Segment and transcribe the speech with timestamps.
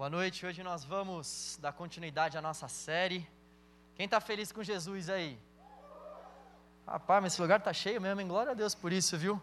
[0.00, 0.46] Boa noite.
[0.46, 3.28] Hoje nós vamos dar continuidade à nossa série.
[3.94, 5.38] Quem está feliz com Jesus aí?
[6.86, 8.26] Rapaz, mas esse lugar está cheio mesmo, hein?
[8.26, 9.38] Glória a Deus por isso, viu?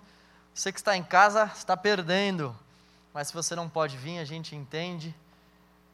[0.56, 2.58] Você que está em casa está perdendo,
[3.14, 5.14] mas se você não pode vir, a gente entende.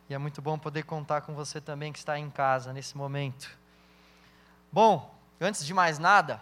[0.09, 3.51] E é muito bom poder contar com você também que está em casa nesse momento.
[4.71, 6.41] Bom, antes de mais nada,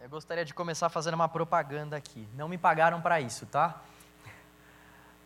[0.00, 2.26] eu gostaria de começar fazendo uma propaganda aqui.
[2.34, 3.80] Não me pagaram para isso, tá?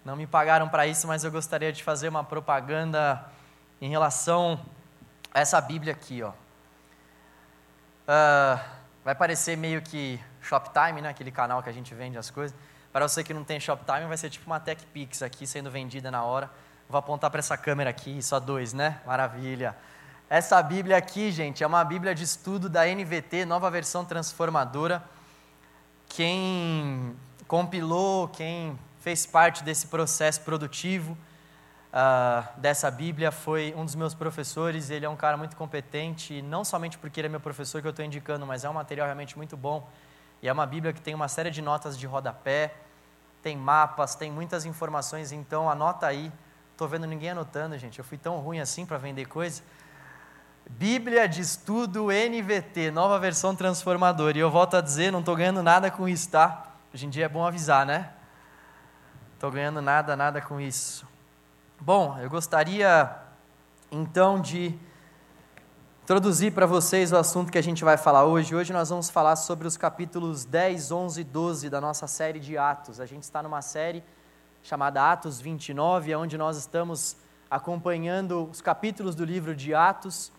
[0.09, 3.23] Não me pagaram para isso, mas eu gostaria de fazer uma propaganda
[3.79, 4.59] em relação
[5.35, 6.31] a essa Bíblia aqui, ó.
[6.31, 8.59] Uh,
[9.05, 11.11] vai parecer meio que Shoptime, né?
[11.11, 12.57] Aquele canal que a gente vende as coisas.
[12.91, 16.11] Para você que não tem Shoptime, vai ser tipo uma Tech Pix aqui sendo vendida
[16.11, 16.51] na hora.
[16.89, 19.03] Vou apontar para essa câmera aqui, só dois, né?
[19.05, 19.77] Maravilha.
[20.31, 25.05] Essa Bíblia aqui, gente, é uma Bíblia de estudo da NVT, nova versão transformadora.
[26.09, 27.15] Quem
[27.47, 31.17] compilou, quem fez parte desse processo produtivo
[31.93, 34.91] uh, dessa Bíblia, foi um dos meus professores.
[34.91, 37.91] Ele é um cara muito competente, não somente porque ele é meu professor que eu
[37.91, 39.89] estou indicando, mas é um material realmente muito bom.
[40.43, 42.75] E é uma Bíblia que tem uma série de notas de rodapé,
[43.43, 46.33] tem mapas, tem muitas informações, então anota aí.
[46.73, 47.99] Estou vendo ninguém anotando, gente.
[47.99, 49.63] Eu fui tão ruim assim para vender coisa.
[50.71, 54.37] Bíblia de Estudo NVT, nova versão transformadora.
[54.37, 56.77] E eu volto a dizer, não estou ganhando nada com isso, tá?
[56.95, 58.11] Hoje em dia é bom avisar, né?
[59.39, 61.07] Estou ganhando nada, nada com isso.
[61.81, 63.09] Bom, eu gostaria
[63.89, 64.77] então de
[66.03, 68.53] introduzir para vocês o assunto que a gente vai falar hoje.
[68.53, 72.59] Hoje nós vamos falar sobre os capítulos 10, 11 e 12 da nossa série de
[72.59, 72.99] Atos.
[72.99, 74.03] A gente está numa série
[74.61, 77.17] chamada Atos 29, onde nós estamos
[77.49, 80.33] acompanhando os capítulos do livro de Atos.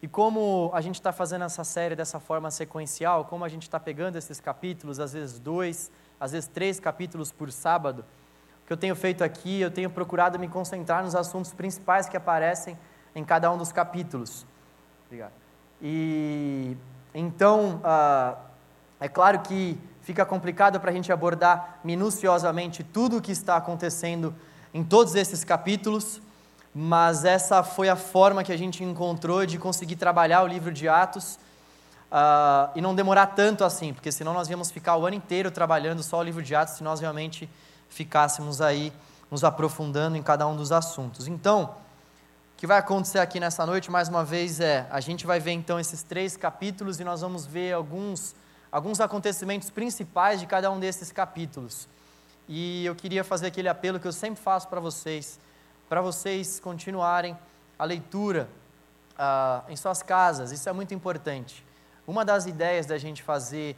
[0.00, 3.78] E como a gente está fazendo essa série dessa forma sequencial, como a gente está
[3.78, 8.02] pegando esses capítulos, às vezes dois, às vezes três capítulos por sábado,
[8.70, 12.78] que eu tenho feito aqui, eu tenho procurado me concentrar nos assuntos principais que aparecem
[13.16, 14.46] em cada um dos capítulos.
[15.06, 15.32] Obrigado.
[15.82, 16.76] E
[17.12, 18.36] então, ah,
[19.00, 24.32] é claro que fica complicado para a gente abordar minuciosamente tudo o que está acontecendo
[24.72, 26.22] em todos esses capítulos,
[26.72, 30.88] mas essa foi a forma que a gente encontrou de conseguir trabalhar o livro de
[30.88, 31.40] Atos
[32.12, 36.04] uh, e não demorar tanto assim, porque senão nós íamos ficar o ano inteiro trabalhando
[36.04, 37.50] só o livro de Atos se nós realmente
[37.90, 38.92] ficássemos aí
[39.30, 41.28] nos aprofundando em cada um dos assuntos.
[41.28, 41.76] Então,
[42.54, 45.52] o que vai acontecer aqui nessa noite, mais uma vez, é a gente vai ver
[45.52, 48.34] então esses três capítulos e nós vamos ver alguns,
[48.72, 51.86] alguns acontecimentos principais de cada um desses capítulos.
[52.48, 55.38] E eu queria fazer aquele apelo que eu sempre faço para vocês,
[55.88, 57.36] para vocês continuarem
[57.78, 58.48] a leitura
[59.14, 61.64] uh, em suas casas, isso é muito importante.
[62.06, 63.76] Uma das ideias da gente fazer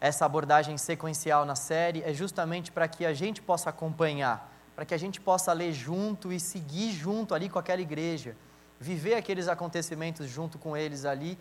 [0.00, 4.94] essa abordagem sequencial na série é justamente para que a gente possa acompanhar, para que
[4.94, 8.34] a gente possa ler junto e seguir junto ali com aquela igreja,
[8.80, 11.38] viver aqueles acontecimentos junto com eles ali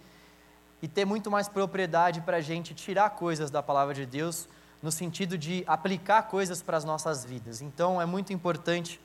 [0.81, 4.49] e ter muito mais propriedade para a gente tirar coisas da palavra de Deus
[4.81, 7.61] no sentido de aplicar coisas para as nossas vidas.
[7.61, 8.99] Então é muito importante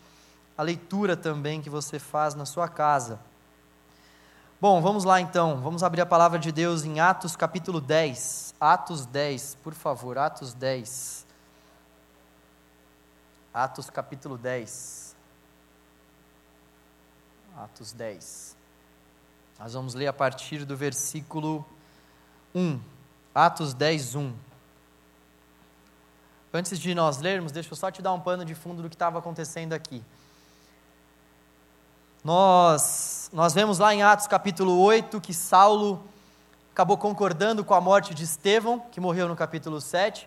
[0.59, 3.21] a leitura também que você faz na sua casa.
[4.65, 8.55] Bom, vamos lá então, vamos abrir a palavra de Deus em Atos capítulo 10.
[8.59, 11.27] Atos 10, por favor, Atos 10.
[13.53, 15.15] Atos capítulo 10.
[17.59, 18.57] Atos 10.
[19.59, 21.63] Nós vamos ler a partir do versículo
[22.55, 22.81] 1.
[23.35, 24.35] Atos 10, 1.
[26.55, 28.95] Antes de nós lermos, deixa eu só te dar um pano de fundo do que
[28.95, 30.03] estava acontecendo aqui.
[32.25, 36.03] Nós, nós vemos lá em Atos capítulo 8 que Saulo
[36.73, 40.27] acabou concordando com a morte de Estevão, que morreu no capítulo 7.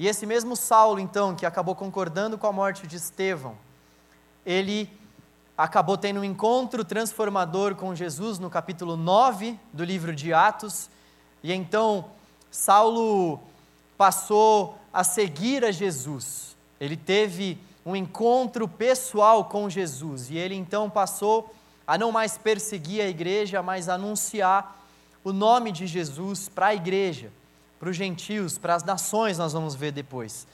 [0.00, 3.54] E esse mesmo Saulo, então, que acabou concordando com a morte de Estevão,
[4.44, 4.90] ele
[5.56, 10.90] acabou tendo um encontro transformador com Jesus no capítulo 9 do livro de Atos.
[11.40, 12.06] E então
[12.50, 13.38] Saulo
[13.96, 16.56] passou a seguir a Jesus.
[16.80, 20.28] Ele teve um encontro pessoal com Jesus.
[20.28, 21.54] E ele então passou
[21.86, 24.84] a não mais perseguir a igreja, mas anunciar
[25.22, 27.32] o nome de Jesus para a igreja,
[27.78, 30.48] para os gentios, para as nações, nós vamos ver depois.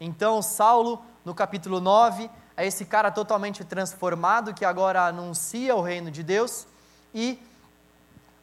[0.00, 6.10] Então, Saulo, no capítulo 9, é esse cara totalmente transformado que agora anuncia o reino
[6.10, 6.66] de Deus
[7.14, 7.38] e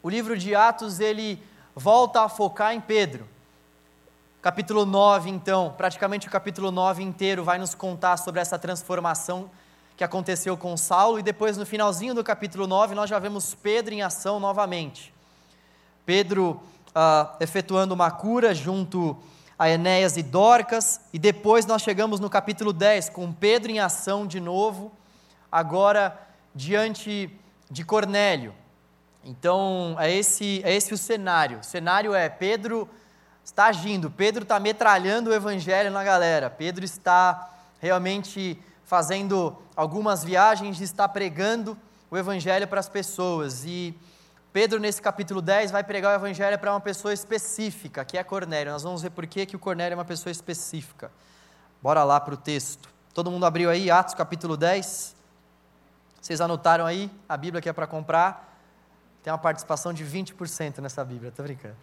[0.03, 1.41] o livro de Atos ele
[1.75, 3.27] volta a focar em Pedro.
[4.47, 9.51] Capítulo 9, então, praticamente o capítulo 9 inteiro vai nos contar sobre essa transformação
[9.97, 13.93] que aconteceu com Saulo, e depois no finalzinho do capítulo 9 nós já vemos Pedro
[13.93, 15.13] em ação novamente.
[16.05, 16.61] Pedro
[16.95, 19.17] uh, efetuando uma cura junto
[19.59, 24.25] a Enéas e Dorcas, e depois nós chegamos no capítulo 10 com Pedro em ação
[24.25, 24.93] de novo,
[25.51, 26.17] agora
[26.55, 27.37] diante
[27.69, 28.55] de Cornélio.
[29.25, 31.59] Então, é esse, é esse o cenário.
[31.59, 32.89] O cenário é Pedro
[33.47, 37.49] está agindo, Pedro está metralhando o evangelho na galera, Pedro está
[37.79, 41.77] realmente fazendo algumas viagens, está pregando
[42.11, 43.63] o evangelho para as pessoas.
[43.65, 43.97] E
[44.51, 48.73] Pedro, nesse capítulo 10, vai pregar o evangelho para uma pessoa específica, que é Cornélio.
[48.73, 51.09] Nós vamos ver por que, que o Cornélio é uma pessoa específica.
[51.81, 52.89] Bora lá para o texto.
[53.13, 55.15] Todo mundo abriu aí, Atos capítulo 10.
[56.21, 58.59] Vocês anotaram aí a Bíblia que é para comprar?
[59.23, 61.77] Tem uma participação de 20% nessa Bíblia, tô brincando.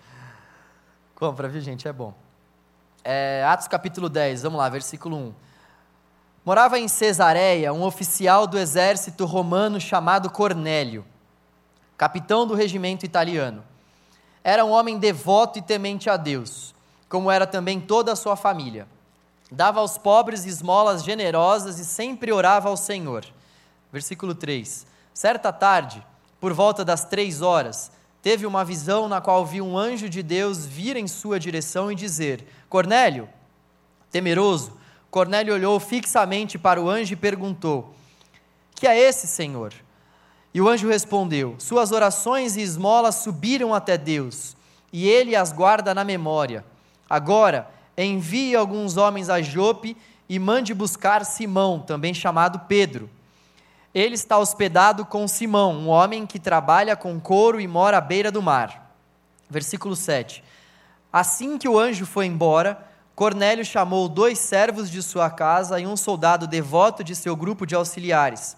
[1.14, 1.86] Compra, viu gente?
[1.86, 2.12] É bom.
[3.04, 5.34] É, Atos capítulo 10, vamos lá, versículo 1.
[6.44, 11.04] Morava em Cesareia um oficial do exército romano chamado Cornélio,
[11.96, 13.62] capitão do regimento italiano.
[14.42, 16.74] Era um homem devoto e temente a Deus,
[17.08, 18.88] como era também toda a sua família.
[19.50, 23.24] Dava aos pobres esmolas generosas e sempre orava ao Senhor.
[23.92, 24.84] Versículo 3.
[25.14, 26.04] Certa tarde,
[26.40, 27.92] por volta das três horas,
[28.24, 31.94] teve uma visão na qual viu um anjo de Deus vir em sua direção e
[31.94, 33.28] dizer: Cornélio,
[34.10, 34.72] temeroso,
[35.10, 37.94] Cornélio olhou fixamente para o anjo e perguntou:
[38.74, 39.74] Que é esse, Senhor?
[40.54, 44.56] E o anjo respondeu: Suas orações e esmolas subiram até Deus,
[44.90, 46.64] e ele as guarda na memória.
[47.10, 49.94] Agora, envie alguns homens a Jope
[50.30, 53.10] e mande buscar Simão, também chamado Pedro
[53.94, 58.32] ele está hospedado com Simão, um homem que trabalha com couro e mora à beira
[58.32, 58.92] do mar.
[59.48, 60.42] Versículo 7.
[61.12, 65.96] Assim que o anjo foi embora, Cornélio chamou dois servos de sua casa e um
[65.96, 68.56] soldado devoto de seu grupo de auxiliares.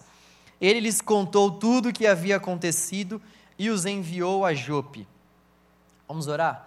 [0.59, 3.21] Ele lhes contou tudo o que havia acontecido
[3.59, 5.07] e os enviou a Jope.
[6.07, 6.66] Vamos orar?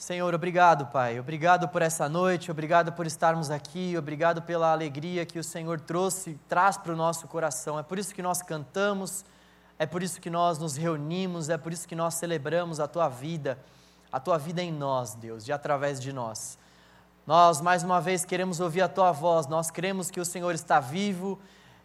[0.00, 1.20] Senhor, obrigado, Pai.
[1.20, 6.40] Obrigado por essa noite, obrigado por estarmos aqui, obrigado pela alegria que o Senhor trouxe,
[6.48, 7.78] traz para o nosso coração.
[7.78, 9.26] É por isso que nós cantamos,
[9.78, 13.10] é por isso que nós nos reunimos, é por isso que nós celebramos a tua
[13.10, 13.58] vida,
[14.10, 16.58] a tua vida em nós, Deus, e através de nós.
[17.26, 20.80] Nós, mais uma vez, queremos ouvir a tua voz, nós cremos que o Senhor está
[20.80, 21.38] vivo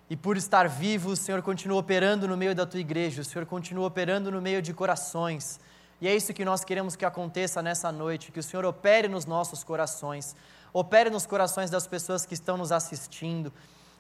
[0.10, 3.46] e por estar vivo, o Senhor continua operando no meio da tua igreja, o Senhor
[3.46, 5.60] continua operando no meio de corações.
[6.02, 9.26] E é isso que nós queremos que aconteça nessa noite, que o Senhor opere nos
[9.26, 10.36] nossos corações,
[10.74, 13.52] opere nos corações das pessoas que estão nos assistindo.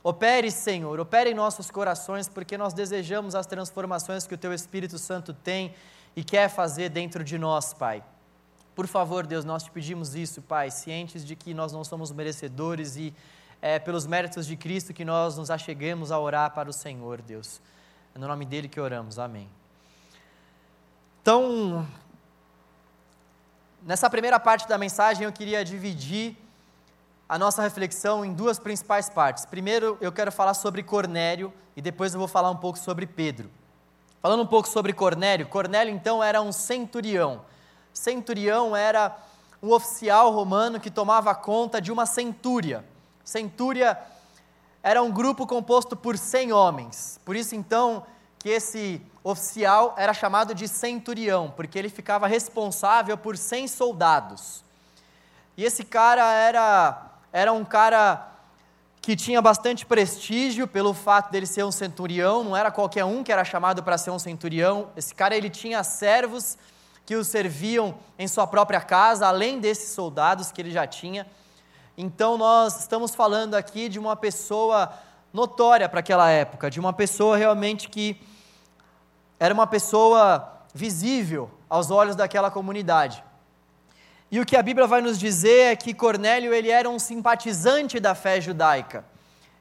[0.03, 4.99] Opere, Senhor, opere em nossos corações, porque nós desejamos as transformações que o Teu Espírito
[4.99, 5.73] Santo tem
[6.15, 8.03] e quer fazer dentro de nós, Pai.
[8.75, 12.97] Por favor, Deus, nós te pedimos isso, Pai, cientes de que nós não somos merecedores
[12.97, 13.13] e
[13.61, 17.61] é pelos méritos de Cristo que nós nos acheguemos a orar para o Senhor, Deus.
[18.13, 19.17] É no nome dele que oramos.
[19.17, 19.49] Amém.
[21.25, 21.87] Então,
[23.81, 26.37] nessa primeira parte da mensagem eu queria dividir
[27.27, 29.43] a nossa reflexão em duas principais partes.
[29.43, 33.49] Primeiro, eu quero falar sobre Cornélio e depois eu vou falar um pouco sobre Pedro.
[34.21, 37.41] Falando um pouco sobre Cornélio, Cornélio então era um centurião.
[37.91, 39.17] Centurião era
[39.63, 42.85] um oficial romano que tomava conta de uma centúria.
[43.23, 43.97] Centúria
[44.83, 47.19] era um grupo composto por 100 homens.
[47.25, 48.05] Por isso então
[48.37, 54.63] que esse oficial era chamado de centurião, porque ele ficava responsável por 100 soldados.
[55.57, 58.31] E esse cara era, era um cara
[59.01, 63.31] que tinha bastante prestígio pelo fato dele ser um centurião, não era qualquer um que
[63.31, 64.89] era chamado para ser um centurião.
[64.95, 66.55] Esse cara ele tinha servos
[67.03, 71.25] que o serviam em sua própria casa, além desses soldados que ele já tinha.
[71.97, 74.93] Então nós estamos falando aqui de uma pessoa
[75.33, 78.21] notória para aquela época, de uma pessoa realmente que
[79.45, 83.23] era uma pessoa visível aos olhos daquela comunidade.
[84.31, 87.99] E o que a Bíblia vai nos dizer é que Cornélio ele era um simpatizante
[87.99, 89.05] da fé judaica.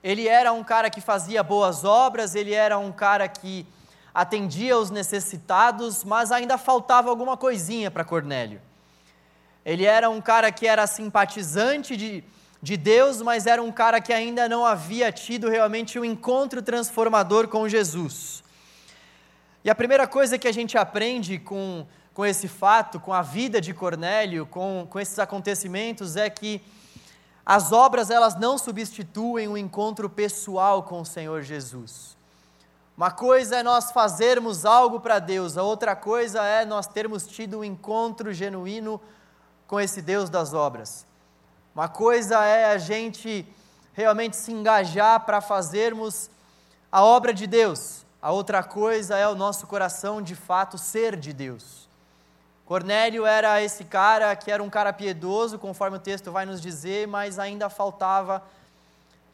[0.03, 3.67] Ele era um cara que fazia boas obras, ele era um cara que
[4.15, 8.63] atendia os necessitados, mas ainda faltava alguma coisinha para Cornélio.
[9.67, 12.25] Ele era um cara que era simpatizante de,
[12.63, 17.49] de Deus, mas era um cara que ainda não havia tido realmente um encontro transformador
[17.49, 18.44] com Jesus.
[19.65, 23.63] E a primeira coisa que a gente aprende com, com esse fato, com a vida
[23.63, 26.61] de Cornélio, com, com esses acontecimentos, é que
[27.47, 32.15] as obras elas não substituem o encontro pessoal com o Senhor Jesus.
[32.95, 37.61] Uma coisa é nós fazermos algo para Deus, a outra coisa é nós termos tido
[37.61, 39.01] um encontro genuíno
[39.67, 41.07] com esse Deus das obras.
[41.75, 43.47] Uma coisa é a gente
[43.95, 46.31] realmente se engajar para fazermos
[46.93, 51.31] a obra de Deus, a outra coisa é o nosso coração de fato ser de
[51.31, 51.87] Deus.
[52.65, 57.07] Cornélio era esse cara que era um cara piedoso, conforme o texto vai nos dizer,
[57.07, 58.43] mas ainda faltava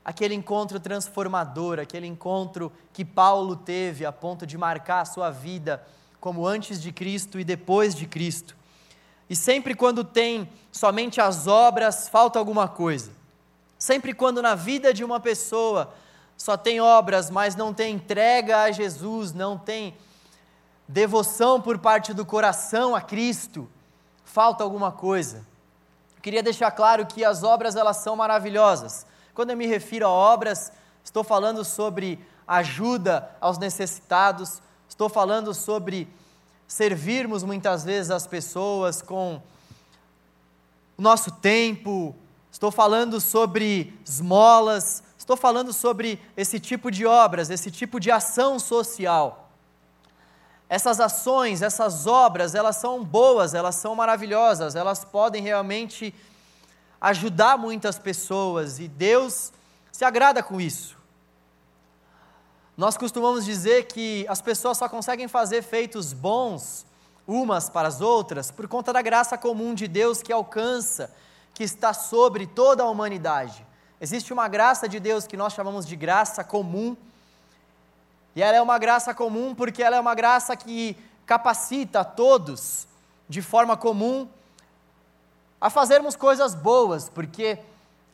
[0.05, 5.87] aquele encontro transformador, aquele encontro que Paulo teve a ponto de marcar a sua vida
[6.19, 8.57] como antes de Cristo e depois de Cristo.
[9.29, 13.13] E sempre quando tem somente as obras, falta alguma coisa.
[13.79, 15.95] Sempre quando na vida de uma pessoa
[16.41, 19.95] só tem obras, mas não tem entrega a Jesus, não tem
[20.89, 23.69] devoção por parte do coração a Cristo,
[24.25, 25.45] falta alguma coisa.
[26.17, 29.05] Eu queria deixar claro que as obras elas são maravilhosas.
[29.35, 30.73] Quando eu me refiro a obras,
[31.05, 32.19] estou falando sobre
[32.49, 36.09] ajuda aos necessitados, estou falando sobre
[36.67, 39.43] servirmos muitas vezes as pessoas com
[40.97, 42.17] o nosso tempo,
[42.51, 48.59] estou falando sobre esmolas, estou falando sobre esse tipo de obras, esse tipo de ação
[48.59, 49.49] social.
[50.69, 56.13] Essas ações, essas obras, elas são boas, elas são maravilhosas, elas podem realmente
[57.01, 59.53] ajudar muitas pessoas e Deus
[59.93, 60.97] se agrada com isso.
[62.77, 66.85] Nós costumamos dizer que as pessoas só conseguem fazer feitos bons
[67.25, 71.15] umas para as outras por conta da graça comum de Deus que alcança,
[71.55, 73.70] que está sobre toda a humanidade.
[74.01, 76.97] Existe uma graça de Deus que nós chamamos de graça comum,
[78.35, 82.87] e ela é uma graça comum porque ela é uma graça que capacita a todos
[83.29, 84.29] de forma comum
[85.61, 87.59] a fazermos coisas boas, porque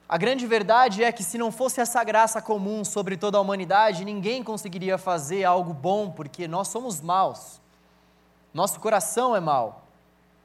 [0.08, 4.04] a grande verdade é que se não fosse essa graça comum sobre toda a humanidade,
[4.04, 7.60] ninguém conseguiria fazer algo bom, porque nós somos maus.
[8.52, 9.84] Nosso coração é mau.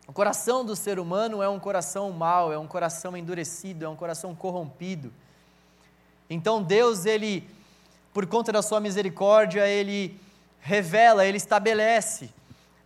[0.07, 3.95] O coração do ser humano é um coração mau, é um coração endurecido, é um
[3.95, 5.11] coração corrompido.
[6.33, 7.47] Então Deus, ele,
[8.13, 10.19] por conta da sua misericórdia, ele
[10.59, 12.29] revela, ele estabelece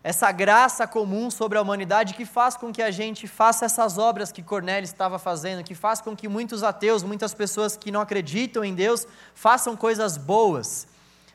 [0.03, 4.31] essa graça comum sobre a humanidade que faz com que a gente faça essas obras
[4.31, 8.63] que Cornélio estava fazendo, que faz com que muitos ateus, muitas pessoas que não acreditam
[8.63, 10.87] em Deus, façam coisas boas.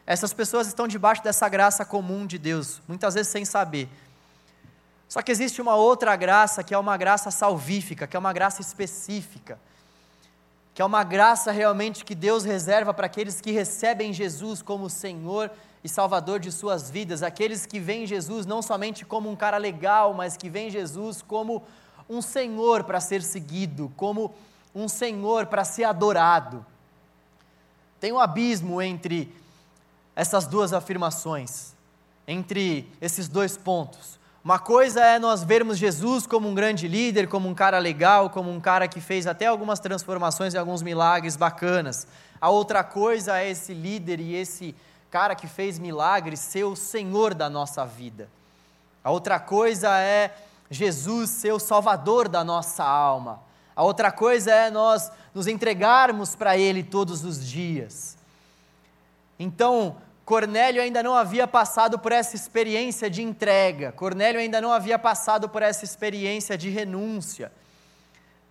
[0.06, 3.88] Essas pessoas estão debaixo dessa graça comum de Deus, muitas vezes sem saber.
[5.08, 8.60] Só que existe uma outra graça, que é uma graça salvífica, que é uma graça
[8.60, 9.58] específica,
[10.80, 15.50] que é uma graça realmente que Deus reserva para aqueles que recebem Jesus como Senhor
[15.84, 20.14] e Salvador de suas vidas, aqueles que veem Jesus não somente como um cara legal,
[20.14, 21.62] mas que veem Jesus como
[22.08, 24.32] um Senhor para ser seguido, como
[24.74, 26.64] um Senhor para ser adorado.
[28.00, 29.30] Tem um abismo entre
[30.16, 31.74] essas duas afirmações,
[32.26, 34.18] entre esses dois pontos.
[34.42, 38.50] Uma coisa é nós vermos Jesus como um grande líder, como um cara legal, como
[38.50, 42.06] um cara que fez até algumas transformações e alguns milagres bacanas.
[42.40, 44.74] A outra coisa é esse líder e esse
[45.10, 48.30] cara que fez milagres ser o Senhor da nossa vida.
[49.04, 50.34] A outra coisa é
[50.70, 53.42] Jesus ser o Salvador da nossa alma.
[53.76, 58.16] A outra coisa é nós nos entregarmos para Ele todos os dias.
[59.38, 59.96] Então,
[60.30, 65.48] Cornélio ainda não havia passado por essa experiência de entrega, Cornélio ainda não havia passado
[65.48, 67.50] por essa experiência de renúncia,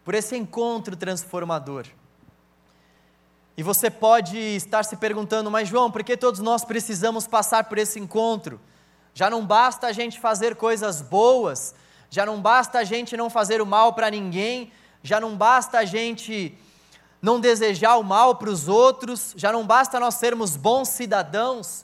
[0.03, 1.85] por esse encontro transformador.
[3.55, 7.77] E você pode estar se perguntando, mas João, por que todos nós precisamos passar por
[7.77, 8.59] esse encontro?
[9.13, 11.73] Já não basta a gente fazer coisas boas,
[12.09, 14.69] já não basta a gente não fazer o mal para ninguém,
[15.01, 16.57] já não basta a gente
[17.21, 21.83] não desejar o mal para os outros, já não basta nós sermos bons cidadãos.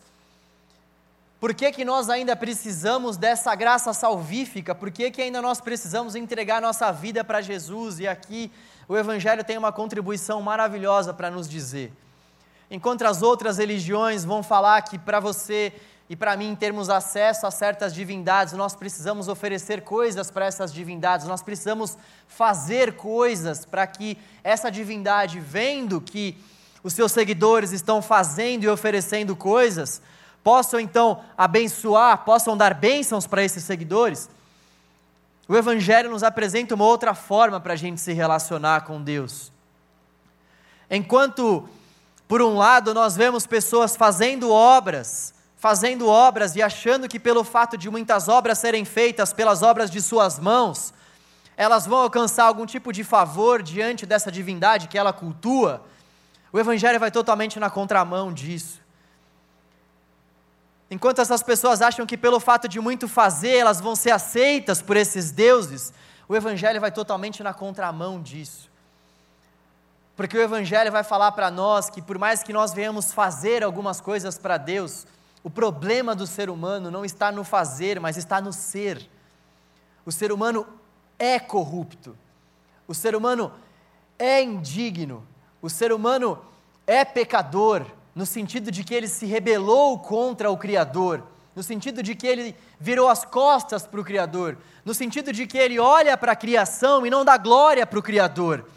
[1.40, 4.74] Por que, que nós ainda precisamos dessa graça salvífica?
[4.74, 8.00] Por que, que ainda nós precisamos entregar nossa vida para Jesus?
[8.00, 8.52] E aqui
[8.88, 11.92] o Evangelho tem uma contribuição maravilhosa para nos dizer.
[12.72, 15.74] Enquanto as outras religiões vão falar que para você
[16.10, 21.26] e para mim termos acesso a certas divindades, nós precisamos oferecer coisas para essas divindades,
[21.26, 21.98] nós precisamos
[22.28, 26.38] fazer coisas para que essa divindade, vendo que
[26.84, 30.00] os seus seguidores estão fazendo e oferecendo coisas,
[30.44, 34.30] possam então abençoar, possam dar bênçãos para esses seguidores.
[35.48, 39.52] O Evangelho nos apresenta uma outra forma para a gente se relacionar com Deus.
[40.90, 41.68] Enquanto,
[42.28, 45.35] por um lado, nós vemos pessoas fazendo obras,
[45.66, 50.00] fazendo obras e achando que, pelo fato de muitas obras serem feitas pelas obras de
[50.00, 50.94] suas mãos,
[51.58, 55.84] elas vão alcançar algum tipo de favor diante dessa divindade que ela cultua,
[56.54, 58.80] o Evangelho vai totalmente na contramão disso.
[60.92, 64.96] Enquanto essas pessoas acham que pelo fato de muito fazer elas vão ser aceitas por
[64.96, 65.92] esses deuses,
[66.28, 68.70] o Evangelho vai totalmente na contramão disso.
[70.16, 74.00] Porque o Evangelho vai falar para nós que, por mais que nós venhamos fazer algumas
[74.00, 75.08] coisas para Deus,
[75.46, 79.08] o problema do ser humano não está no fazer, mas está no ser.
[80.04, 80.66] O ser humano
[81.20, 82.18] é corrupto,
[82.88, 83.52] o ser humano
[84.18, 85.24] é indigno,
[85.62, 86.42] o ser humano
[86.88, 87.86] é pecador,
[88.16, 91.22] no sentido de que ele se rebelou contra o Criador,
[91.56, 95.60] no sentido de que ele virou as costas para o Criador, no sentido de que
[95.60, 98.68] ele olha para a criação e não dá glória para o Criador.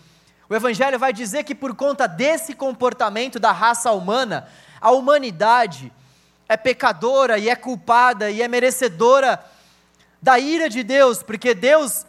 [0.50, 4.46] O Evangelho vai dizer que por conta desse comportamento da raça humana,
[4.82, 5.90] a humanidade
[6.48, 9.44] é pecadora e é culpada e é merecedora
[10.20, 12.06] da ira de Deus, porque Deus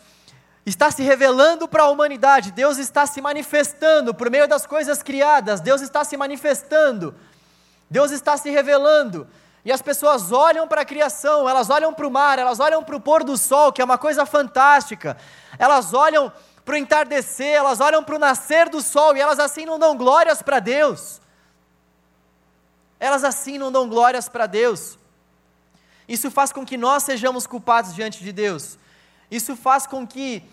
[0.65, 5.61] está se revelando para a humanidade, Deus está se manifestando por meio das coisas criadas,
[5.61, 7.13] Deus está se manifestando,
[7.89, 9.27] Deus está se revelando.
[9.65, 12.95] E as pessoas olham para a criação, elas olham para o mar, elas olham para
[12.95, 15.17] o pôr do sol, que é uma coisa fantástica,
[15.57, 16.31] elas olham
[16.63, 19.97] para o entardecer, elas olham para o nascer do sol e elas assim não dão
[19.97, 21.19] glórias para Deus.
[22.99, 24.97] Elas assim não dão glórias para Deus.
[26.07, 28.77] Isso faz com que nós sejamos culpados diante de Deus.
[29.29, 30.43] Isso faz com que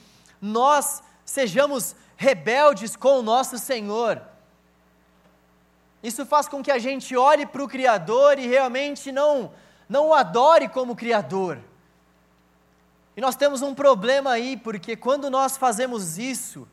[0.41, 4.23] nós sejamos rebeldes com o nosso Senhor.
[6.03, 9.51] Isso faz com que a gente olhe para o Criador e realmente não,
[9.89, 11.59] não o adore como Criador.
[13.17, 16.69] E nós temos um problema aí, porque quando nós fazemos isso,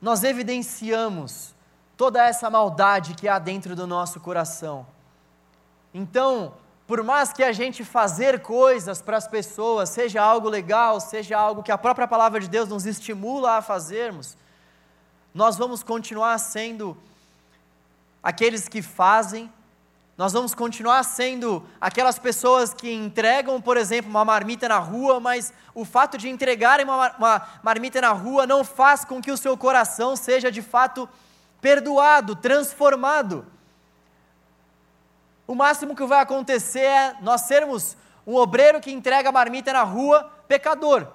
[0.00, 1.54] nós evidenciamos
[1.96, 4.86] toda essa maldade que há dentro do nosso coração.
[5.94, 6.54] Então,
[6.86, 11.62] por mais que a gente fazer coisas para as pessoas, seja algo legal, seja algo
[11.62, 14.36] que a própria palavra de Deus nos estimula a fazermos,
[15.34, 16.96] nós vamos continuar sendo
[18.22, 19.50] aqueles que fazem,
[20.16, 25.52] nós vamos continuar sendo aquelas pessoas que entregam, por exemplo, uma marmita na rua, mas
[25.74, 30.14] o fato de entregarem uma, marmita na rua não faz com que o seu coração
[30.14, 31.08] seja de fato
[31.62, 33.46] perdoado, transformado.
[35.46, 40.30] O máximo que vai acontecer é nós sermos um obreiro que entrega marmita na rua,
[40.48, 41.06] pecador.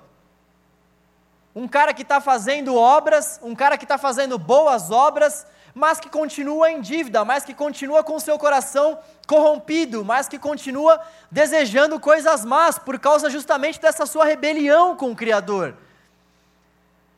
[1.53, 6.09] Um cara que está fazendo obras, um cara que está fazendo boas obras, mas que
[6.09, 12.45] continua em dívida, mas que continua com seu coração corrompido, mas que continua desejando coisas
[12.45, 15.75] más por causa justamente dessa sua rebelião com o Criador.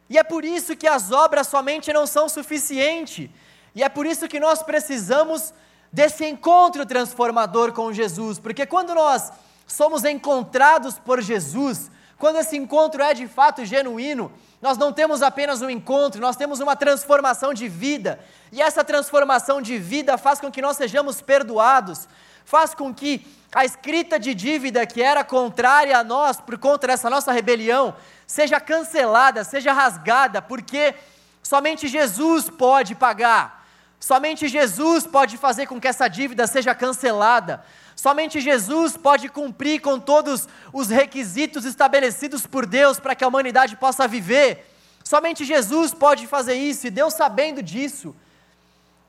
[0.10, 3.30] E é por isso que as obras somente não são suficientes,
[3.76, 5.54] e é por isso que nós precisamos
[5.92, 9.32] desse encontro transformador com Jesus, porque quando nós
[9.68, 15.62] somos encontrados por Jesus, quando esse encontro é de fato genuíno, nós não temos apenas
[15.62, 18.20] um encontro, nós temos uma transformação de vida.
[18.52, 22.10] E essa transformação de vida faz com que nós sejamos perdoados,
[22.50, 27.08] faz com que a escrita de dívida que era contrária a nós por conta dessa
[27.08, 30.96] nossa rebelião seja cancelada, seja rasgada, porque
[31.44, 33.68] somente Jesus pode pagar.
[34.00, 37.64] Somente Jesus pode fazer com que essa dívida seja cancelada.
[37.96, 43.76] Somente Jesus pode cumprir com todos os requisitos estabelecidos por Deus para que a humanidade
[43.76, 44.74] possa viver.
[45.04, 48.16] Somente Jesus pode fazer isso, e Deus sabendo disso,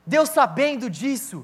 [0.05, 1.43] Deus sabendo disso,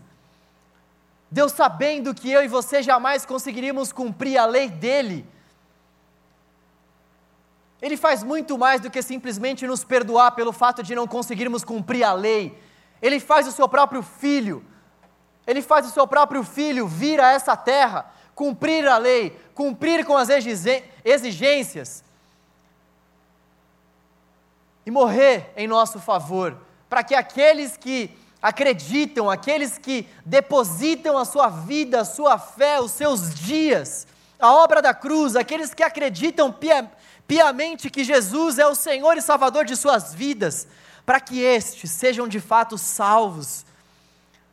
[1.29, 5.25] Deus sabendo que eu e você jamais conseguiríamos cumprir a lei dele,
[7.81, 12.03] Ele faz muito mais do que simplesmente nos perdoar pelo fato de não conseguirmos cumprir
[12.03, 12.57] a lei,
[13.01, 14.65] Ele faz o seu próprio filho.
[15.45, 20.17] Ele faz o seu próprio filho vir a essa terra, cumprir a lei, cumprir com
[20.17, 22.03] as exigências
[24.85, 26.57] e morrer em nosso favor,
[26.89, 28.11] para que aqueles que
[28.41, 34.07] acreditam, aqueles que depositam a sua vida, a sua fé, os seus dias,
[34.39, 36.91] a obra da cruz, aqueles que acreditam pia,
[37.27, 40.67] piamente que Jesus é o Senhor e Salvador de suas vidas,
[41.05, 43.65] para que estes sejam de fato salvos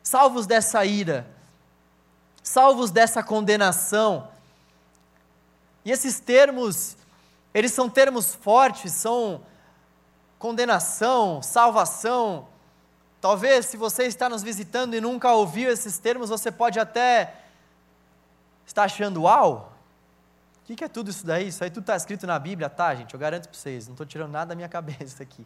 [0.05, 1.25] salvos dessa ira,
[2.43, 4.29] salvos dessa condenação.
[5.83, 6.95] E esses termos,
[7.51, 9.41] eles são termos fortes, são
[10.37, 12.47] condenação, salvação.
[13.25, 17.33] Talvez, se você está nos visitando e nunca ouviu esses termos, você pode até
[18.67, 19.73] estar achando, uau,
[20.61, 21.47] o que, é tudo isso daí?
[21.47, 23.15] Isso aí tudo está escrito na Bíblia, tá, gente?
[23.15, 25.43] Eu garanto para vocês, não estou tirando nada da minha cabeça aqui.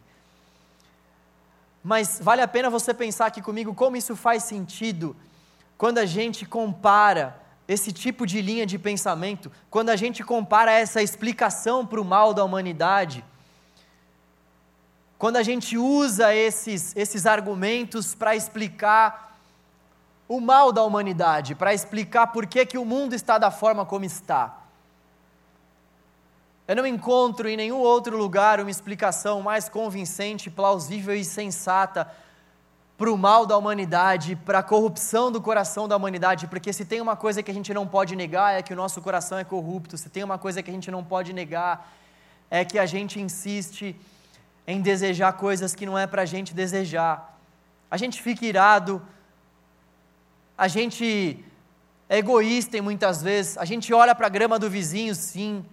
[1.82, 5.16] Mas vale a pena você pensar aqui comigo como isso faz sentido
[5.78, 7.34] quando a gente compara
[7.66, 12.34] esse tipo de linha de pensamento, quando a gente compara essa explicação para o mal
[12.34, 13.24] da humanidade,
[15.20, 19.36] quando a gente usa esses, esses argumentos para explicar
[20.26, 24.06] o mal da humanidade, para explicar por que, que o mundo está da forma como
[24.06, 24.60] está.
[26.66, 32.10] Eu não encontro em nenhum outro lugar uma explicação mais convincente, plausível e sensata
[32.96, 36.98] para o mal da humanidade, para a corrupção do coração da humanidade, porque se tem
[36.98, 39.98] uma coisa que a gente não pode negar é que o nosso coração é corrupto,
[39.98, 41.92] se tem uma coisa que a gente não pode negar
[42.50, 43.94] é que a gente insiste
[44.66, 47.38] em desejar coisas que não é para a gente desejar.
[47.90, 49.02] a gente fica irado,
[50.56, 51.44] a gente
[52.08, 55.64] é egoísta em muitas vezes, a gente olha para a grama do vizinho, sim.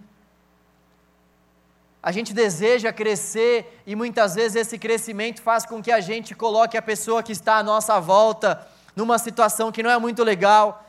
[2.02, 6.76] A gente deseja crescer e muitas vezes esse crescimento faz com que a gente coloque
[6.76, 10.86] a pessoa que está à nossa volta numa situação que não é muito legal.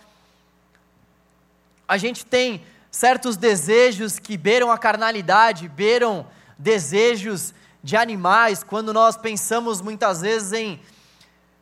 [1.88, 6.26] A gente tem certos desejos que beiram a carnalidade, beiram
[6.58, 7.54] desejos
[7.84, 10.80] de animais, quando nós pensamos muitas vezes em,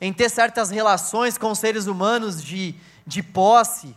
[0.02, 2.76] em ter certas relações com seres humanos de,
[3.06, 3.96] de posse.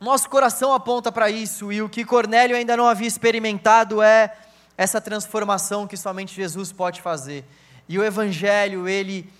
[0.00, 4.36] Nosso coração aponta para isso, e o que Cornélio ainda não havia experimentado é
[4.76, 7.44] essa transformação que somente Jesus pode fazer.
[7.88, 9.30] E o Evangelho, ele,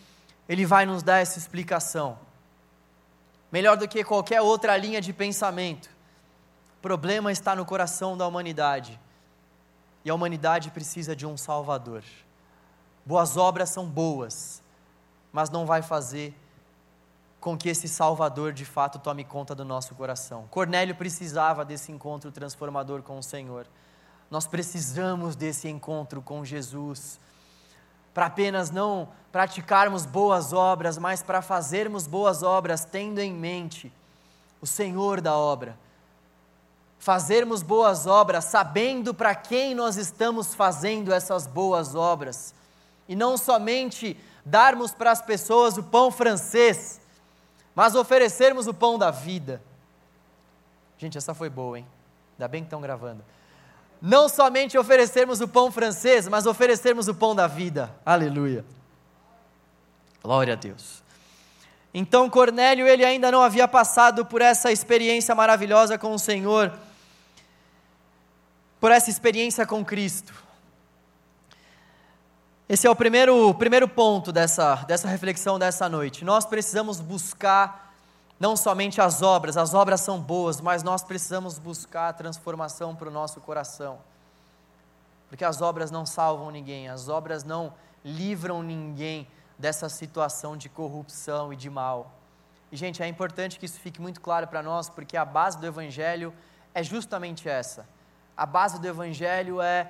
[0.49, 2.19] ele vai nos dar essa explicação.
[3.51, 5.89] Melhor do que qualquer outra linha de pensamento.
[6.79, 8.99] O problema está no coração da humanidade.
[10.07, 12.05] E a humanidade precisa de um Salvador.
[13.05, 14.62] Boas obras são boas,
[15.33, 16.33] mas não vai fazer
[17.40, 20.47] com que esse Salvador de fato tome conta do nosso coração.
[20.49, 23.66] Cornélio precisava desse encontro transformador com o Senhor.
[24.31, 27.19] Nós precisamos desse encontro com Jesus,
[28.14, 33.92] para apenas não praticarmos boas obras, mas para fazermos boas obras tendo em mente
[34.61, 35.77] o Senhor da obra.
[36.98, 42.54] Fazermos boas obras sabendo para quem nós estamos fazendo essas boas obras,
[43.09, 47.00] e não somente darmos para as pessoas o pão francês
[47.76, 49.61] mas oferecermos o pão da vida.
[50.96, 51.87] Gente, essa foi boa, hein?
[52.32, 53.22] Ainda bem que estão gravando.
[54.00, 57.94] Não somente oferecermos o pão francês, mas oferecermos o pão da vida.
[58.04, 58.64] Aleluia.
[60.22, 61.02] Glória a Deus.
[61.92, 66.72] Então Cornélio, ele ainda não havia passado por essa experiência maravilhosa com o Senhor,
[68.81, 70.33] por essa experiência com Cristo.
[72.69, 76.25] Esse é o primeiro, primeiro ponto dessa, dessa reflexão dessa noite.
[76.25, 77.95] Nós precisamos buscar
[78.41, 83.09] não somente as obras, as obras são boas, mas nós precisamos buscar a transformação para
[83.09, 83.99] o nosso coração.
[85.29, 87.73] Porque as obras não salvam ninguém, as obras não
[88.05, 89.27] livram ninguém
[89.59, 92.12] dessa situação de corrupção e de mal.
[92.71, 95.67] E, gente, é importante que isso fique muito claro para nós, porque a base do
[95.67, 96.35] Evangelho
[96.75, 97.87] é justamente essa.
[98.37, 99.88] A base do Evangelho é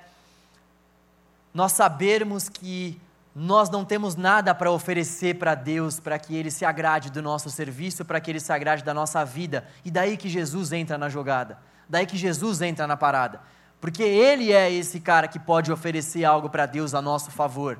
[1.53, 2.99] nós sabermos que
[3.35, 7.49] nós não temos nada para oferecer para Deus para que Ele se agrade do nosso
[7.49, 9.67] serviço, para que Ele se agrade da nossa vida.
[9.83, 13.41] E daí que Jesus entra na jogada, daí que Jesus entra na parada.
[13.81, 17.77] Porque Ele é esse cara que pode oferecer algo para Deus a nosso favor.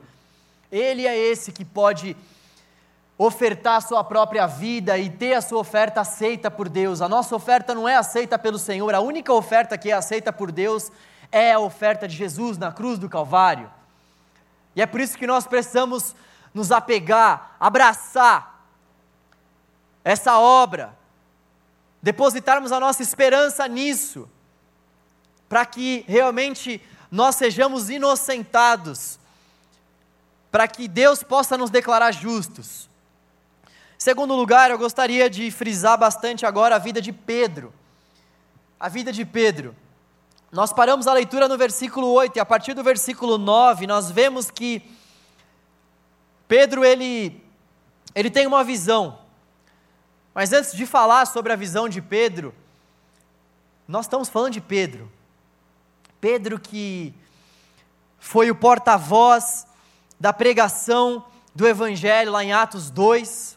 [0.72, 2.16] Ele é esse que pode
[3.18, 7.02] ofertar a sua própria vida e ter a sua oferta aceita por Deus.
[7.02, 10.52] A nossa oferta não é aceita pelo Senhor, a única oferta que é aceita por
[10.52, 10.92] Deus
[11.32, 13.72] é a oferta de Jesus na cruz do Calvário.
[14.76, 16.16] E é por isso que nós precisamos
[16.54, 18.64] nos apegar, abraçar
[20.04, 20.96] essa obra,
[22.02, 24.30] depositarmos a nossa esperança nisso,
[25.50, 29.20] para que realmente nós sejamos inocentados,
[30.52, 32.88] para que Deus possa nos declarar justos.
[33.98, 37.74] Segundo lugar, eu gostaria de frisar bastante agora a vida de Pedro.
[38.80, 39.76] A vida de Pedro.
[40.52, 44.50] Nós paramos a leitura no versículo 8 e a partir do versículo 9 nós vemos
[44.50, 44.82] que
[46.48, 47.44] Pedro ele
[48.16, 49.20] ele tem uma visão.
[50.34, 52.54] Mas antes de falar sobre a visão de Pedro,
[53.88, 55.12] nós estamos falando de Pedro.
[56.22, 57.14] Pedro que
[58.20, 59.68] foi o porta-voz
[60.20, 63.57] da pregação do evangelho lá em Atos 2.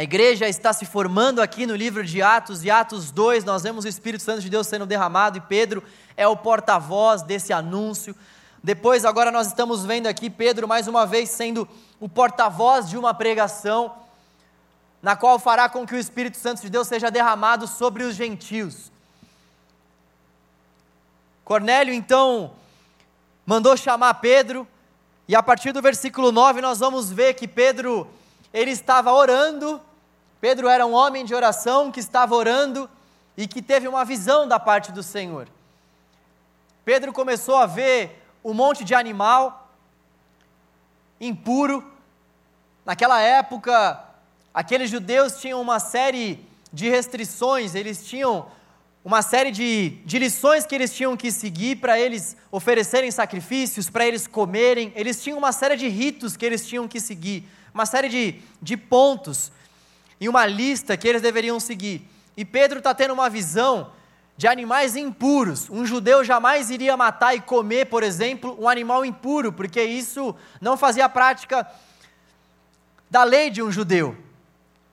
[0.00, 3.84] A igreja está se formando aqui no livro de Atos, e Atos 2, nós vemos
[3.84, 5.84] o Espírito Santo de Deus sendo derramado, e Pedro
[6.16, 8.16] é o porta-voz desse anúncio.
[8.64, 11.68] Depois, agora nós estamos vendo aqui Pedro mais uma vez sendo
[12.00, 13.94] o porta-voz de uma pregação,
[15.02, 18.90] na qual fará com que o Espírito Santo de Deus seja derramado sobre os gentios.
[21.44, 22.52] Cornélio então
[23.44, 24.66] mandou chamar Pedro,
[25.28, 28.08] e a partir do versículo 9 nós vamos ver que Pedro
[28.50, 29.78] ele estava orando.
[30.40, 32.88] Pedro era um homem de oração que estava orando
[33.36, 35.46] e que teve uma visão da parte do Senhor.
[36.84, 39.70] Pedro começou a ver um monte de animal
[41.20, 41.84] impuro.
[42.86, 44.02] Naquela época,
[44.54, 48.46] aqueles judeus tinham uma série de restrições, eles tinham
[49.04, 54.06] uma série de, de lições que eles tinham que seguir para eles oferecerem sacrifícios, para
[54.06, 58.08] eles comerem, eles tinham uma série de ritos que eles tinham que seguir uma série
[58.08, 59.52] de, de pontos
[60.20, 62.06] e uma lista que eles deveriam seguir.
[62.36, 63.92] E Pedro está tendo uma visão
[64.36, 65.68] de animais impuros.
[65.70, 70.76] Um judeu jamais iria matar e comer, por exemplo, um animal impuro, porque isso não
[70.76, 71.66] fazia prática
[73.10, 74.16] da lei de um judeu.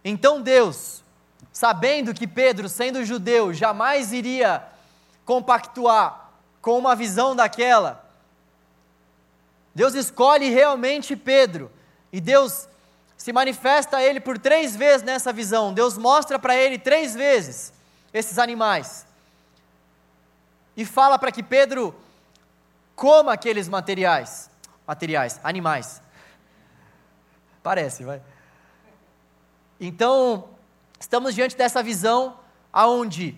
[0.04, 1.04] Então Deus,
[1.52, 4.64] sabendo que Pedro, sendo judeu, jamais iria
[5.26, 8.06] compactuar com uma visão daquela,
[9.76, 11.72] Deus escolhe realmente Pedro
[12.12, 12.68] e Deus
[13.28, 15.74] se manifesta a ele por três vezes nessa visão.
[15.74, 17.74] Deus mostra para ele três vezes
[18.14, 19.06] esses animais
[20.78, 21.94] e fala para que Pedro
[22.96, 24.50] coma aqueles materiais,
[24.88, 26.02] materiais, animais.
[27.62, 28.22] Parece, vai.
[29.78, 30.48] Então,
[30.98, 32.40] estamos diante dessa visão
[32.72, 33.38] aonde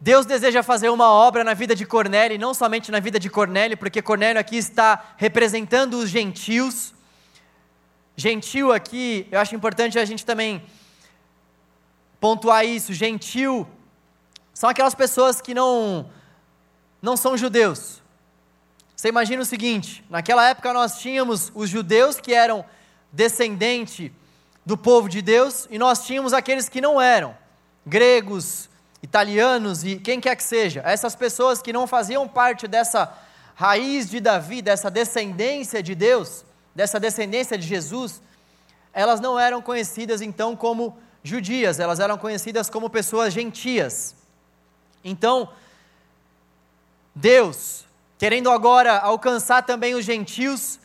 [0.00, 3.28] Deus deseja fazer uma obra na vida de Cornélio, e não somente na vida de
[3.28, 6.94] Cornélio, porque Cornélio aqui está representando os gentios.
[8.16, 10.62] Gentil aqui, eu acho importante a gente também
[12.20, 12.92] pontuar isso.
[12.92, 13.66] Gentil
[14.52, 16.10] são aquelas pessoas que não
[17.02, 18.00] não são judeus.
[18.96, 22.64] Você imagina o seguinte: naquela época nós tínhamos os judeus que eram
[23.12, 24.12] descendente
[24.64, 27.36] do povo de Deus e nós tínhamos aqueles que não eram,
[27.84, 28.70] gregos,
[29.02, 30.80] italianos e quem quer que seja.
[30.84, 33.12] Essas pessoas que não faziam parte dessa
[33.54, 38.20] raiz de Davi, dessa descendência de Deus, dessa descendência de Jesus,
[38.92, 44.14] elas não eram conhecidas então como judias, elas eram conhecidas como pessoas gentias.
[45.02, 45.48] Então,
[47.14, 47.84] Deus,
[48.18, 50.78] querendo agora alcançar também os gentios,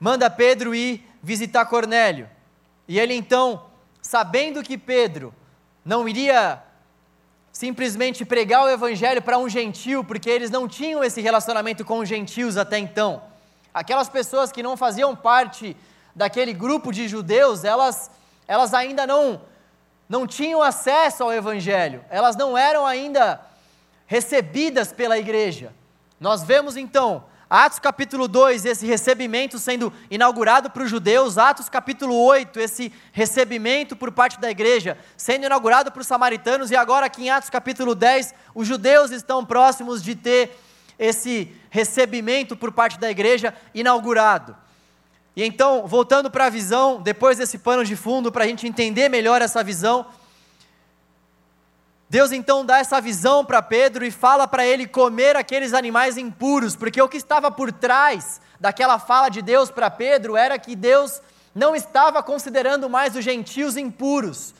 [0.00, 2.28] manda Pedro ir visitar Cornélio.
[2.88, 3.66] E ele então,
[4.00, 5.34] sabendo que Pedro
[5.84, 6.62] não iria
[7.52, 12.08] simplesmente pregar o evangelho para um gentio, porque eles não tinham esse relacionamento com os
[12.08, 13.22] gentios até então.
[13.76, 15.76] Aquelas pessoas que não faziam parte
[16.14, 18.10] daquele grupo de judeus, elas,
[18.48, 19.42] elas ainda não,
[20.08, 23.38] não tinham acesso ao evangelho, elas não eram ainda
[24.06, 25.74] recebidas pela igreja.
[26.18, 32.16] Nós vemos então, Atos capítulo 2, esse recebimento sendo inaugurado para os judeus, Atos capítulo
[32.16, 37.24] 8, esse recebimento por parte da igreja sendo inaugurado para os samaritanos, e agora aqui
[37.24, 40.58] em Atos capítulo 10, os judeus estão próximos de ter
[40.98, 44.56] esse recebimento por parte da igreja inaugurado.
[45.34, 49.10] E então, voltando para a visão, depois desse pano de fundo, para a gente entender
[49.10, 50.06] melhor essa visão,
[52.08, 56.76] Deus então dá essa visão para Pedro e fala para ele comer aqueles animais impuros,
[56.76, 61.20] porque o que estava por trás daquela fala de Deus para Pedro era que Deus
[61.54, 64.54] não estava considerando mais os gentios impuros.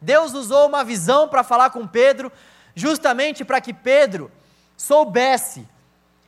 [0.00, 2.30] Deus usou uma visão para falar com Pedro,
[2.74, 4.30] justamente para que Pedro
[4.76, 5.66] soubesse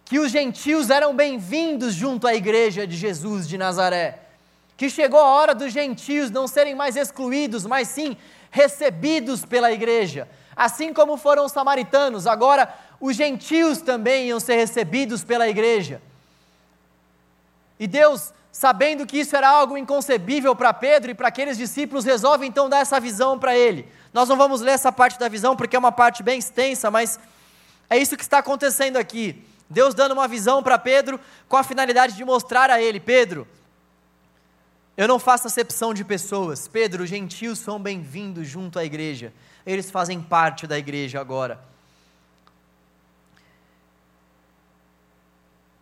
[0.05, 4.21] que os gentios eram bem-vindos junto à igreja de Jesus de Nazaré.
[4.77, 8.17] Que chegou a hora dos gentios não serem mais excluídos, mas sim
[8.51, 15.25] recebidos pela igreja Assim como foram os samaritanos, agora os gentios também iam ser recebidos
[15.25, 16.01] pela igreja.
[17.79, 22.47] E Deus, sabendo que isso era algo inconcebível para Pedro e para aqueles discípulos, resolve
[22.47, 23.89] então dar essa visão para ele.
[24.13, 27.19] Nós não vamos ler essa parte da visão porque é uma parte bem extensa, mas
[27.91, 29.45] é isso que está acontecendo aqui.
[29.75, 33.47] Deus dando uma visão para Pedro com a finalidade de mostrar a ele: Pedro,
[34.97, 36.67] eu não faço acepção de pessoas.
[36.67, 39.31] Pedro, os gentios são bem-vindos junto à igreja
[39.67, 41.63] eles fazem parte da igreja agora.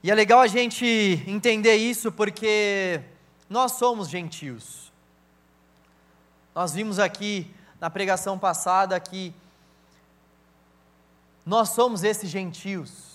[0.02, 0.84] E é legal a gente
[1.26, 3.00] entender isso porque
[3.48, 4.92] nós somos gentios.
[6.54, 9.32] Nós vimos aqui na pregação passada que
[11.44, 13.11] nós somos esses gentios.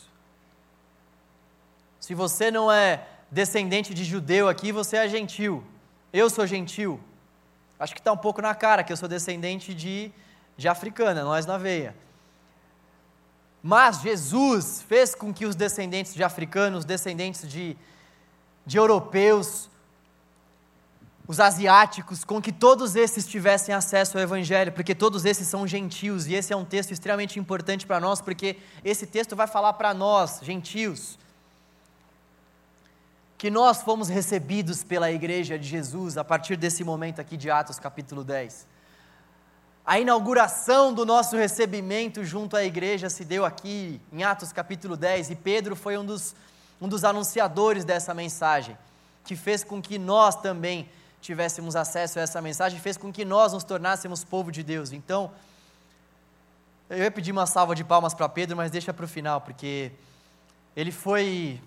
[2.08, 5.62] Se você não é descendente de judeu aqui, você é gentil.
[6.14, 7.02] Eu sou gentil.
[7.78, 10.10] Acho que está um pouco na cara que eu sou descendente de
[10.56, 11.94] de africana, nós na veia.
[13.62, 17.76] Mas Jesus fez com que os descendentes de africanos, descendentes de,
[18.66, 19.70] de europeus,
[21.28, 26.26] os asiáticos, com que todos esses tivessem acesso ao Evangelho, porque todos esses são gentios,
[26.26, 29.94] e esse é um texto extremamente importante para nós, porque esse texto vai falar para
[29.94, 31.20] nós, gentios,
[33.38, 37.78] que nós fomos recebidos pela igreja de Jesus a partir desse momento aqui de Atos
[37.78, 38.66] capítulo 10.
[39.86, 45.30] A inauguração do nosso recebimento junto à igreja se deu aqui em Atos capítulo 10
[45.30, 46.36] e Pedro foi um dos,
[46.82, 48.78] um dos anunciadores dessa mensagem,
[49.24, 50.90] que fez com que nós também
[51.22, 54.92] tivéssemos acesso a essa mensagem, fez com que nós nos tornássemos povo de Deus.
[54.92, 55.32] Então,
[56.90, 59.92] eu ia pedir uma salva de palmas para Pedro, mas deixa para o final, porque
[60.76, 61.62] ele foi,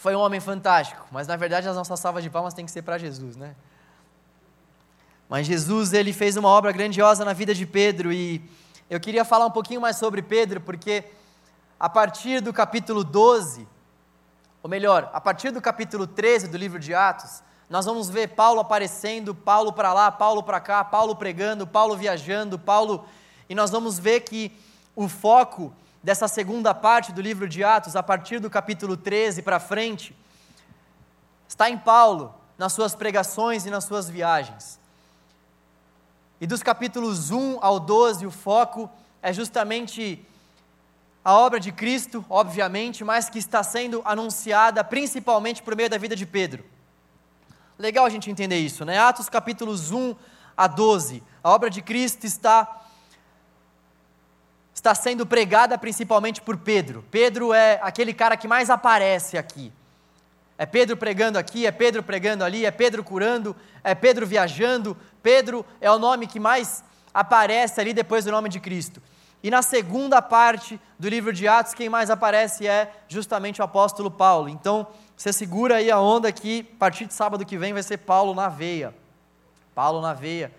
[0.00, 2.80] foi um homem fantástico, mas na verdade as nossas salvas de palmas têm que ser
[2.80, 3.54] para Jesus, né?
[5.28, 8.42] Mas Jesus, ele fez uma obra grandiosa na vida de Pedro e
[8.88, 11.04] eu queria falar um pouquinho mais sobre Pedro, porque
[11.78, 13.68] a partir do capítulo 12,
[14.62, 18.58] ou melhor, a partir do capítulo 13 do livro de Atos, nós vamos ver Paulo
[18.58, 23.04] aparecendo, Paulo para lá, Paulo para cá, Paulo pregando, Paulo viajando, Paulo.
[23.50, 24.50] E nós vamos ver que
[24.96, 29.60] o foco dessa segunda parte do livro de Atos, a partir do capítulo 13 para
[29.60, 30.16] frente,
[31.48, 34.78] está em Paulo, nas suas pregações e nas suas viagens.
[36.40, 38.90] E dos capítulos 1 ao 12, o foco
[39.22, 40.26] é justamente
[41.22, 46.16] a obra de Cristo, obviamente, mas que está sendo anunciada principalmente por meio da vida
[46.16, 46.64] de Pedro.
[47.78, 48.98] Legal a gente entender isso, né?
[48.98, 50.14] Atos capítulos 1
[50.56, 51.22] a 12.
[51.42, 52.79] A obra de Cristo está
[54.80, 57.04] está sendo pregada principalmente por Pedro.
[57.10, 59.70] Pedro é aquele cara que mais aparece aqui.
[60.56, 64.96] É Pedro pregando aqui, é Pedro pregando ali, é Pedro curando, é Pedro viajando.
[65.22, 69.02] Pedro é o nome que mais aparece ali depois do nome de Cristo.
[69.42, 74.10] E na segunda parte do livro de Atos, quem mais aparece é justamente o apóstolo
[74.10, 74.48] Paulo.
[74.48, 77.98] Então, você segura aí a onda que a partir de sábado que vem vai ser
[77.98, 78.94] Paulo na veia.
[79.74, 80.50] Paulo na veia.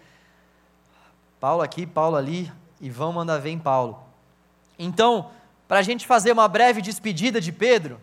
[1.39, 4.10] Paulo aqui, Paulo ali, e vão mandar ver em Paulo.
[4.83, 5.29] Então,
[5.67, 8.01] para a gente fazer uma breve despedida de Pedro,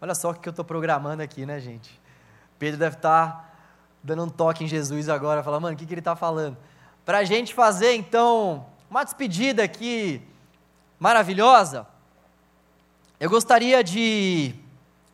[0.00, 2.00] olha só o que eu estou programando aqui, né, gente?
[2.60, 3.50] Pedro deve estar tá
[4.04, 6.56] dando um toque em Jesus agora, falar, mano, o que, que ele está falando?
[7.04, 10.22] Para a gente fazer, então, uma despedida aqui
[10.96, 11.88] maravilhosa,
[13.18, 14.54] eu gostaria de,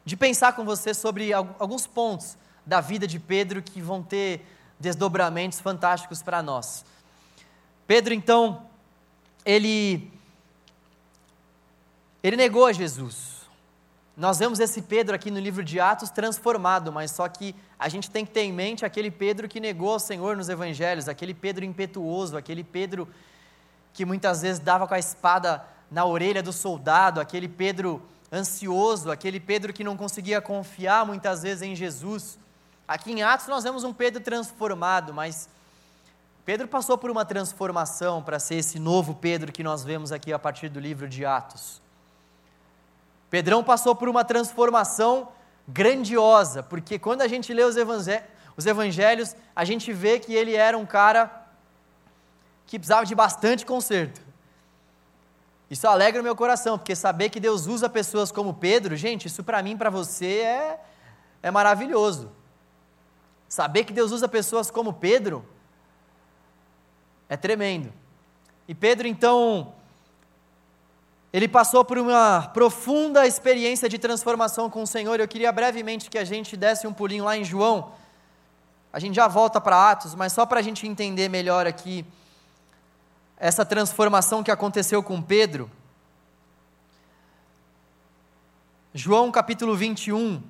[0.05, 4.45] de pensar com você sobre alguns pontos da vida de Pedro que vão ter
[4.79, 6.85] desdobramentos fantásticos para nós.
[7.87, 8.67] Pedro, então,
[9.45, 10.13] ele,
[12.23, 13.43] ele negou a Jesus.
[14.17, 18.11] Nós vemos esse Pedro aqui no livro de Atos transformado, mas só que a gente
[18.11, 21.65] tem que ter em mente aquele Pedro que negou ao Senhor nos evangelhos, aquele Pedro
[21.65, 23.09] impetuoso, aquele Pedro
[23.93, 29.41] que muitas vezes dava com a espada na orelha do soldado, aquele Pedro ansioso, aquele
[29.41, 32.39] Pedro que não conseguia confiar muitas vezes em Jesus.
[32.87, 35.49] Aqui em Atos nós vemos um Pedro transformado, mas
[36.45, 40.39] Pedro passou por uma transformação para ser esse novo Pedro que nós vemos aqui a
[40.39, 41.81] partir do livro de Atos.
[43.33, 45.29] Pedrão passou por uma transformação
[45.66, 50.85] grandiosa, porque quando a gente lê os, evangelhos, a gente vê que ele era um
[50.85, 51.49] cara
[52.66, 54.21] que precisava de bastante conserto.
[55.71, 59.42] Isso alegra o meu coração, porque saber que Deus usa pessoas como Pedro, gente, isso
[59.42, 60.81] para mim, para você é,
[61.42, 62.31] é maravilhoso.
[63.49, 65.42] Saber que Deus usa pessoas como Pedro
[67.31, 67.90] é tremendo.
[68.68, 69.73] E Pedro, então,
[71.33, 75.18] ele passou por uma profunda experiência de transformação com o Senhor.
[75.18, 77.92] Eu queria brevemente que a gente desse um pulinho lá em João.
[78.92, 82.05] A gente já volta para Atos, mas só para a gente entender melhor aqui
[83.38, 85.71] essa transformação que aconteceu com Pedro.
[88.92, 90.42] João capítulo 21,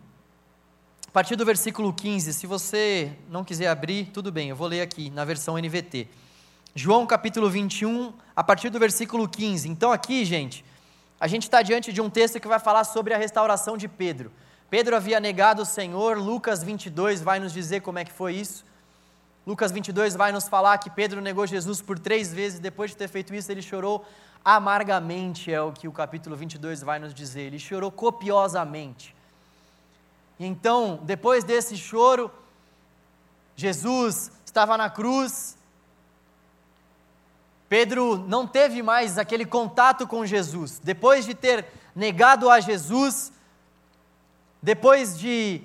[1.06, 2.34] a partir do versículo 15.
[2.34, 6.08] Se você não quiser abrir, tudo bem, eu vou ler aqui na versão NVT.
[6.74, 9.68] João capítulo 21, a partir do versículo 15.
[9.68, 10.64] Então, aqui, gente,
[11.22, 14.32] a gente está diante de um texto que vai falar sobre a restauração de Pedro.
[14.68, 18.64] Pedro havia negado o Senhor, Lucas 22 vai nos dizer como é que foi isso.
[19.46, 23.06] Lucas 22 vai nos falar que Pedro negou Jesus por três vezes, depois de ter
[23.06, 24.04] feito isso, ele chorou
[24.44, 27.42] amargamente, é o que o capítulo 22 vai nos dizer.
[27.42, 29.14] Ele chorou copiosamente.
[30.40, 32.32] Então, depois desse choro,
[33.54, 35.56] Jesus estava na cruz.
[37.72, 40.78] Pedro não teve mais aquele contato com Jesus.
[40.78, 41.64] Depois de ter
[41.96, 43.32] negado a Jesus,
[44.60, 45.62] depois de,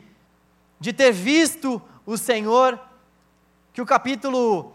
[0.79, 2.79] de ter visto o Senhor,
[3.73, 4.71] que o capítulo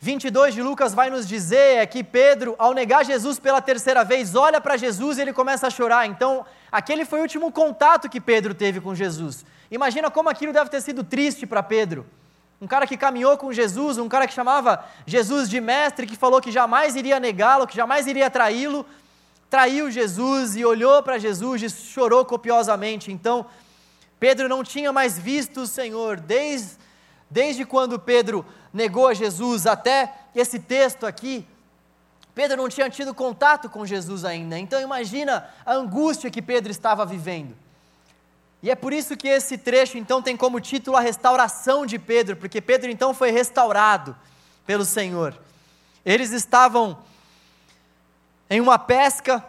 [0.00, 4.34] 22 de Lucas vai nos dizer é que Pedro, ao negar Jesus pela terceira vez,
[4.34, 6.06] olha para Jesus e ele começa a chorar.
[6.06, 9.44] Então, aquele foi o último contato que Pedro teve com Jesus.
[9.70, 12.06] Imagina como aquilo deve ter sido triste para Pedro.
[12.60, 16.40] Um cara que caminhou com Jesus, um cara que chamava Jesus de mestre, que falou
[16.40, 18.86] que jamais iria negá-lo, que jamais iria traí-lo,
[19.50, 23.12] traiu Jesus e olhou para Jesus e chorou copiosamente.
[23.12, 23.46] Então,
[24.18, 26.86] Pedro não tinha mais visto o Senhor desde
[27.30, 31.46] Desde quando Pedro negou a Jesus até esse texto aqui,
[32.34, 34.58] Pedro não tinha tido contato com Jesus ainda.
[34.58, 37.56] Então imagina a angústia que Pedro estava vivendo.
[38.62, 42.36] E é por isso que esse trecho então tem como título a restauração de Pedro,
[42.36, 44.16] porque Pedro então foi restaurado
[44.66, 45.38] pelo Senhor.
[46.04, 46.98] Eles estavam
[48.48, 49.44] em uma pesca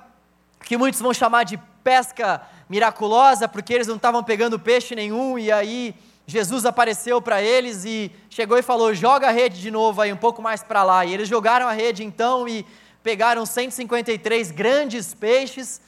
[0.64, 5.52] que muitos vão chamar de pesca miraculosa, porque eles não estavam pegando peixe nenhum e
[5.52, 5.96] aí
[6.30, 10.18] Jesus apareceu para eles e chegou e falou: joga a rede de novo aí, um
[10.18, 11.06] pouco mais para lá.
[11.06, 12.66] E eles jogaram a rede então e
[13.02, 15.80] pegaram 153 grandes peixes.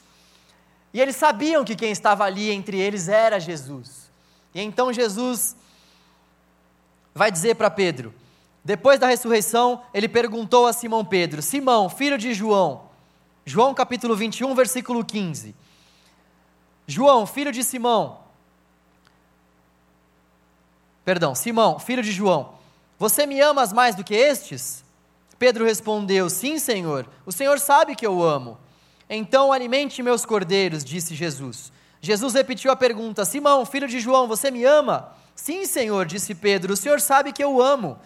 [0.92, 4.10] E eles sabiam que quem estava ali entre eles era Jesus.
[4.54, 5.56] E então Jesus
[7.14, 8.12] vai dizer para Pedro:
[8.64, 12.82] depois da ressurreição, ele perguntou a Simão Pedro: Simão, filho de João,
[13.44, 15.54] João capítulo 21, versículo 15.
[16.86, 18.18] João, filho de Simão,
[21.04, 22.54] perdão, Simão, filho de João,
[22.98, 24.84] você me amas mais do que estes?
[25.38, 28.58] Pedro respondeu: Sim, Senhor, o Senhor sabe que eu amo.
[29.12, 31.72] Então alimente meus cordeiros, disse Jesus.
[32.00, 35.12] Jesus repetiu a pergunta: Simão, filho de João, você me ama?
[35.34, 37.98] Sim, Senhor, disse Pedro, o Senhor sabe que eu amo.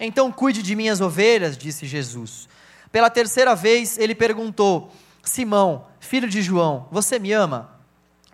[0.00, 2.48] Então cuide de minhas ovelhas, disse Jesus.
[2.90, 4.90] Pela terceira vez ele perguntou:
[5.22, 7.70] Simão, filho de João, você me ama?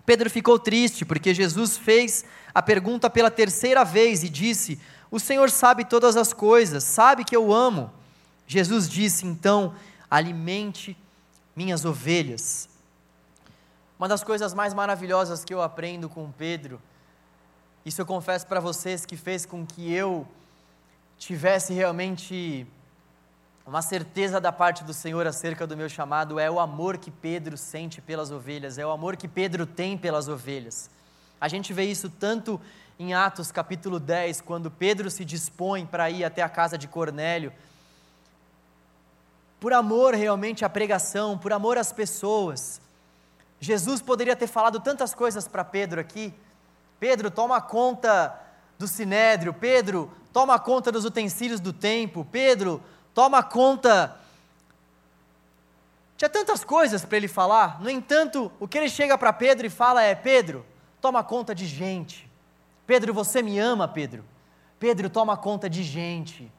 [0.05, 2.23] Pedro ficou triste porque Jesus fez
[2.55, 4.79] a pergunta pela terceira vez e disse:
[5.11, 7.91] O Senhor sabe todas as coisas, sabe que eu amo.
[8.47, 9.73] Jesus disse então:
[10.09, 10.95] Alimente
[11.55, 12.69] minhas ovelhas.
[13.97, 16.81] Uma das coisas mais maravilhosas que eu aprendo com Pedro,
[17.85, 20.27] isso eu confesso para vocês que fez com que eu
[21.17, 22.65] tivesse realmente
[23.65, 27.57] uma certeza da parte do Senhor acerca do meu chamado, é o amor que Pedro
[27.57, 30.89] sente pelas ovelhas, é o amor que Pedro tem pelas ovelhas.
[31.39, 32.59] A gente vê isso tanto
[32.99, 37.53] em Atos capítulo 10, quando Pedro se dispõe para ir até a casa de Cornélio,
[39.63, 42.81] por amor realmente à pregação, por amor às pessoas.
[43.61, 46.33] Jesus poderia ter falado tantas coisas para Pedro aqui.
[46.99, 48.37] Pedro, toma conta
[48.77, 49.53] do sinédrio.
[49.53, 52.27] Pedro, toma conta dos utensílios do templo.
[52.29, 52.83] Pedro,
[53.13, 54.17] toma conta.
[56.17, 57.81] Tinha tantas coisas para ele falar.
[57.81, 60.65] No entanto, o que ele chega para Pedro e fala é: Pedro,
[60.99, 62.29] toma conta de gente.
[62.85, 64.25] Pedro, você me ama, Pedro.
[64.77, 66.51] Pedro, toma conta de gente.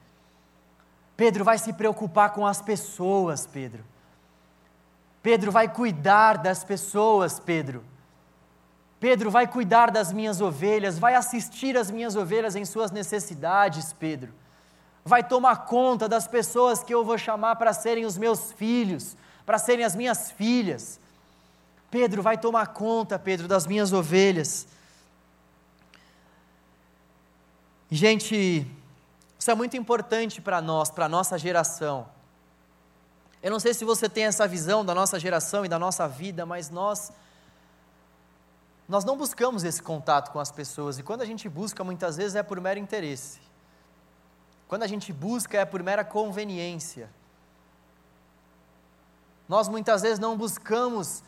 [1.17, 3.85] Pedro vai se preocupar com as pessoas, Pedro.
[5.23, 7.85] Pedro vai cuidar das pessoas, Pedro.
[8.99, 14.33] Pedro vai cuidar das minhas ovelhas, vai assistir as minhas ovelhas em suas necessidades, Pedro.
[15.05, 19.59] Vai tomar conta das pessoas que eu vou chamar para serem os meus filhos, para
[19.59, 20.99] serem as minhas filhas.
[21.91, 24.67] Pedro vai tomar conta, Pedro, das minhas ovelhas.
[27.91, 28.67] Gente,
[29.45, 32.09] isso é muito importante para nós, para a nossa geração.
[33.43, 36.47] Eu não sei se você tem essa visão da nossa geração e da nossa vida,
[36.47, 37.13] mas nós
[38.89, 42.37] nós não buscamos esse contato com as pessoas e quando a gente busca, muitas vezes
[42.37, 43.39] é por mero interesse.
[44.67, 47.11] Quando a gente busca é por mera conveniência.
[49.47, 51.23] Nós muitas vezes não buscamos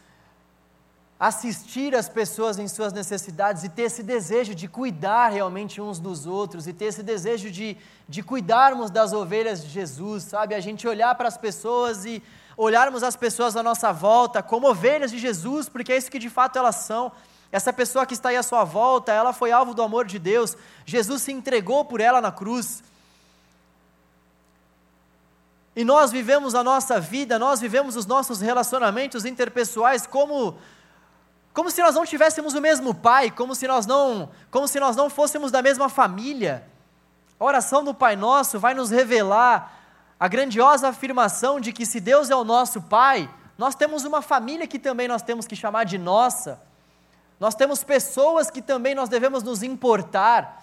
[1.19, 6.27] assistir as pessoas em suas necessidades e ter esse desejo de cuidar realmente uns dos
[6.27, 10.55] outros e ter esse desejo de, de cuidarmos das ovelhas de Jesus, sabe?
[10.55, 12.23] A gente olhar para as pessoas e
[12.55, 16.29] olharmos as pessoas à nossa volta como ovelhas de Jesus, porque é isso que de
[16.29, 17.11] fato elas são.
[17.51, 20.55] Essa pessoa que está aí à sua volta, ela foi alvo do amor de Deus,
[20.85, 22.83] Jesus se entregou por ela na cruz.
[25.75, 30.57] E nós vivemos a nossa vida, nós vivemos os nossos relacionamentos interpessoais como
[31.57, 34.95] como se nós não tivéssemos o mesmo pai, como se nós não, como se nós
[34.95, 36.63] não fôssemos da mesma família.
[37.41, 39.73] A oração do Pai Nosso vai nos revelar
[40.21, 44.67] a grandiosa afirmação de que se Deus é o nosso pai, nós temos uma família
[44.67, 46.61] que também nós temos que chamar de nossa.
[47.41, 50.63] Nós temos pessoas que também nós devemos nos importar.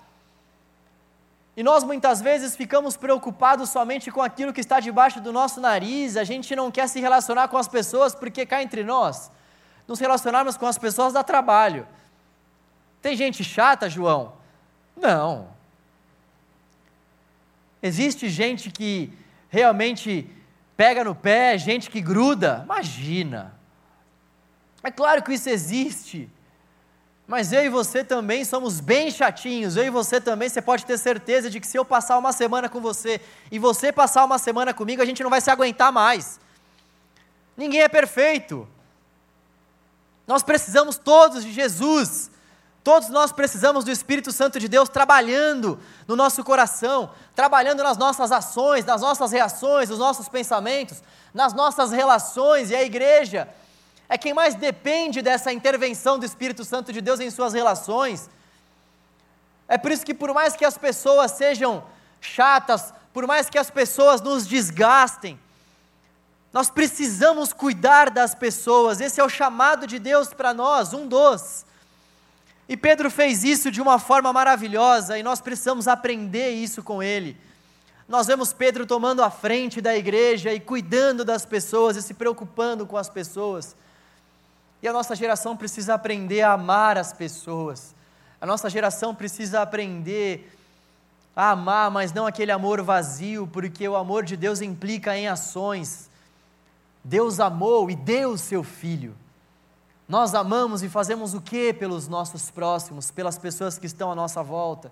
[1.58, 6.16] E nós muitas vezes ficamos preocupados somente com aquilo que está debaixo do nosso nariz,
[6.16, 9.32] a gente não quer se relacionar com as pessoas porque cá entre nós
[9.88, 11.88] nos relacionarmos com as pessoas dá trabalho.
[13.02, 14.34] Tem gente chata, João?
[14.96, 15.48] Não.
[17.82, 19.12] Existe gente que
[19.50, 20.30] realmente
[20.78, 22.62] pega no pé, gente que gruda?
[22.64, 23.54] Imagina.
[24.82, 26.30] É claro que isso existe.
[27.28, 29.76] Mas eu e você também somos bem chatinhos.
[29.76, 32.68] Eu e você também, você pode ter certeza de que se eu passar uma semana
[32.68, 33.22] com você
[33.52, 36.40] e você passar uma semana comigo, a gente não vai se aguentar mais.
[37.56, 38.68] Ninguém é perfeito.
[40.28, 42.32] Nós precisamos todos de Jesus.
[42.84, 48.32] Todos nós precisamos do Espírito Santo de Deus trabalhando no nosso coração, trabalhando nas nossas
[48.32, 51.02] ações, nas nossas reações, nos nossos pensamentos,
[51.34, 52.72] nas nossas relações.
[52.72, 53.48] E a igreja
[54.10, 58.30] é quem mais depende dessa intervenção do Espírito Santo de Deus em suas relações.
[59.68, 61.84] É por isso que, por mais que as pessoas sejam
[62.20, 65.40] chatas, por mais que as pessoas nos desgastem,
[66.54, 71.66] nós precisamos cuidar das pessoas, esse é o chamado de Deus para nós, um dos.
[72.70, 77.36] E Pedro fez isso de uma forma maravilhosa e nós precisamos aprender isso com ele.
[78.08, 82.86] Nós vemos Pedro tomando a frente da igreja e cuidando das pessoas e se preocupando
[82.86, 83.76] com as pessoas.
[84.82, 87.96] E a nossa geração precisa aprender a amar as pessoas.
[88.40, 90.56] A nossa geração precisa aprender
[91.36, 96.13] a amar, mas não aquele amor vazio, porque o amor de Deus implica em ações.
[97.04, 99.16] Deus amou e deu seu filho.
[100.08, 104.44] Nós amamos e fazemos o que pelos nossos próximos, pelas pessoas que estão à nossa
[104.44, 104.92] volta?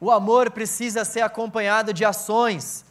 [0.00, 2.84] O amor precisa ser acompanhado de ações.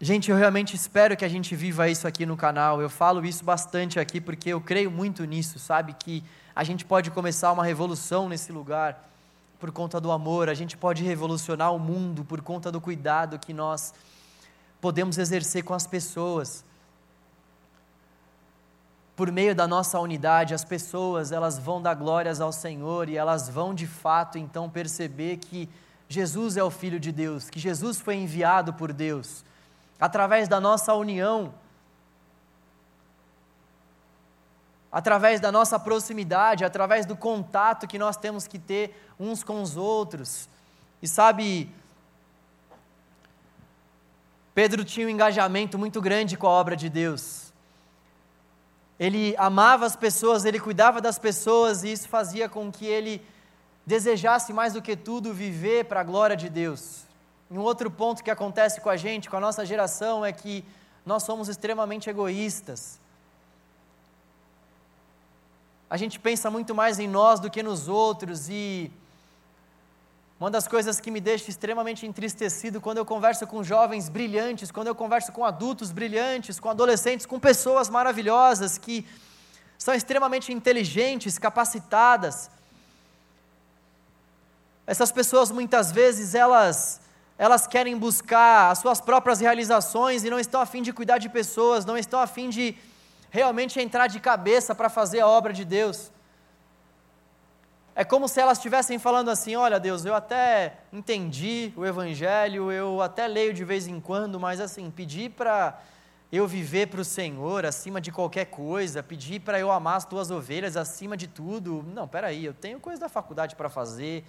[0.00, 2.80] Gente, eu realmente espero que a gente viva isso aqui no canal.
[2.80, 5.94] Eu falo isso bastante aqui porque eu creio muito nisso, sabe?
[5.94, 9.11] Que a gente pode começar uma revolução nesse lugar
[9.62, 13.54] por conta do amor, a gente pode revolucionar o mundo por conta do cuidado que
[13.54, 13.94] nós
[14.80, 16.64] podemos exercer com as pessoas.
[19.14, 23.48] Por meio da nossa unidade, as pessoas, elas vão dar glórias ao Senhor e elas
[23.48, 25.68] vão de fato então perceber que
[26.08, 29.44] Jesus é o filho de Deus, que Jesus foi enviado por Deus.
[30.00, 31.54] Através da nossa união,
[34.92, 39.74] através da nossa proximidade, através do contato que nós temos que ter uns com os
[39.74, 40.50] outros.
[41.00, 41.74] E sabe,
[44.54, 47.50] Pedro tinha um engajamento muito grande com a obra de Deus.
[49.00, 53.24] Ele amava as pessoas, ele cuidava das pessoas, e isso fazia com que ele
[53.86, 57.04] desejasse mais do que tudo viver para a glória de Deus.
[57.50, 60.64] Um outro ponto que acontece com a gente, com a nossa geração, é que
[61.04, 63.01] nós somos extremamente egoístas.
[65.92, 68.90] A gente pensa muito mais em nós do que nos outros e
[70.40, 74.86] uma das coisas que me deixa extremamente entristecido quando eu converso com jovens brilhantes, quando
[74.86, 79.06] eu converso com adultos brilhantes, com adolescentes, com pessoas maravilhosas que
[79.76, 82.50] são extremamente inteligentes, capacitadas.
[84.86, 87.02] Essas pessoas muitas vezes elas
[87.36, 91.28] elas querem buscar as suas próprias realizações e não estão a fim de cuidar de
[91.28, 92.78] pessoas, não estão a fim de
[93.32, 96.12] realmente entrar de cabeça para fazer a obra de Deus.
[97.96, 103.00] É como se elas estivessem falando assim: olha, Deus, eu até entendi o Evangelho, eu
[103.00, 105.80] até leio de vez em quando, mas assim, pedir para
[106.30, 110.30] eu viver para o Senhor acima de qualquer coisa, pedir para eu amar as tuas
[110.30, 111.82] ovelhas acima de tudo.
[111.94, 114.24] Não, peraí, eu tenho coisa da faculdade para fazer,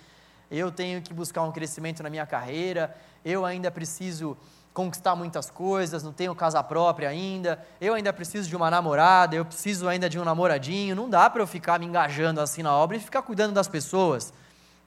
[0.50, 4.38] eu tenho que buscar um crescimento na minha carreira, eu ainda preciso
[4.74, 9.46] conquistar muitas coisas, não tenho casa própria ainda, eu ainda preciso de uma namorada, eu
[9.46, 12.98] preciso ainda de um namoradinho, não dá para eu ficar me engajando assim na obra
[12.98, 14.34] e ficar cuidando das pessoas.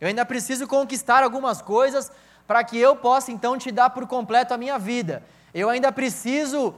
[0.01, 2.11] Eu ainda preciso conquistar algumas coisas
[2.47, 5.23] para que eu possa então te dar por completo a minha vida.
[5.55, 6.75] Eu ainda preciso,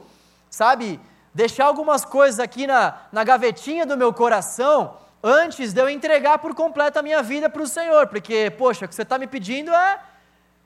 [0.49, 0.99] sabe,
[1.33, 6.53] deixar algumas coisas aqui na, na gavetinha do meu coração antes de eu entregar por
[6.55, 9.71] completo a minha vida para o Senhor, porque, poxa, o que você está me pedindo
[9.71, 9.99] é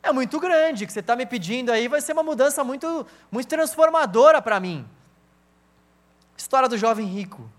[0.04, 3.48] é muito grande, que você está me pedindo aí vai ser uma mudança muito, muito
[3.48, 4.86] transformadora para mim.
[6.38, 7.50] História do jovem rico.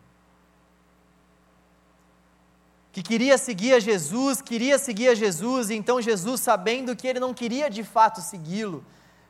[2.93, 7.19] Que queria seguir a Jesus, queria seguir a Jesus, e então Jesus, sabendo que ele
[7.19, 8.85] não queria de fato segui-lo,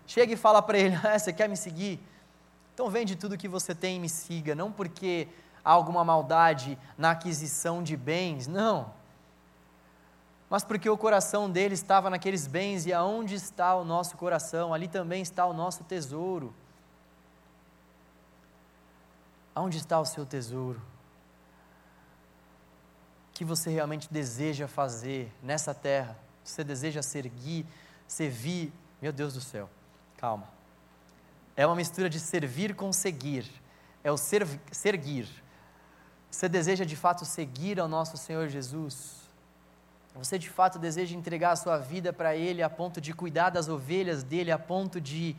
[0.07, 2.01] chega e fala para ele: ah, Você quer me seguir?
[2.75, 5.29] Então vende tudo que você tem e me siga, não porque
[5.65, 8.93] há alguma maldade na aquisição de bens, não
[10.49, 14.89] mas porque o coração dele estava naqueles bens, e aonde está o nosso coração, ali
[14.89, 16.55] também está o nosso tesouro.
[19.55, 20.81] Aonde está o seu tesouro?
[23.31, 26.17] O que você realmente deseja fazer nessa terra?
[26.45, 27.67] Você deseja servir,
[28.07, 29.69] servir, meu Deus do céu,
[30.17, 30.49] calma.
[31.57, 33.51] É uma mistura de servir com seguir.
[34.03, 35.29] É o ser, seguir.
[36.31, 39.24] Você deseja de fato seguir ao nosso Senhor Jesus?
[40.15, 43.69] Você de fato deseja entregar a sua vida para Ele a ponto de cuidar das
[43.69, 45.35] ovelhas dele, a ponto de,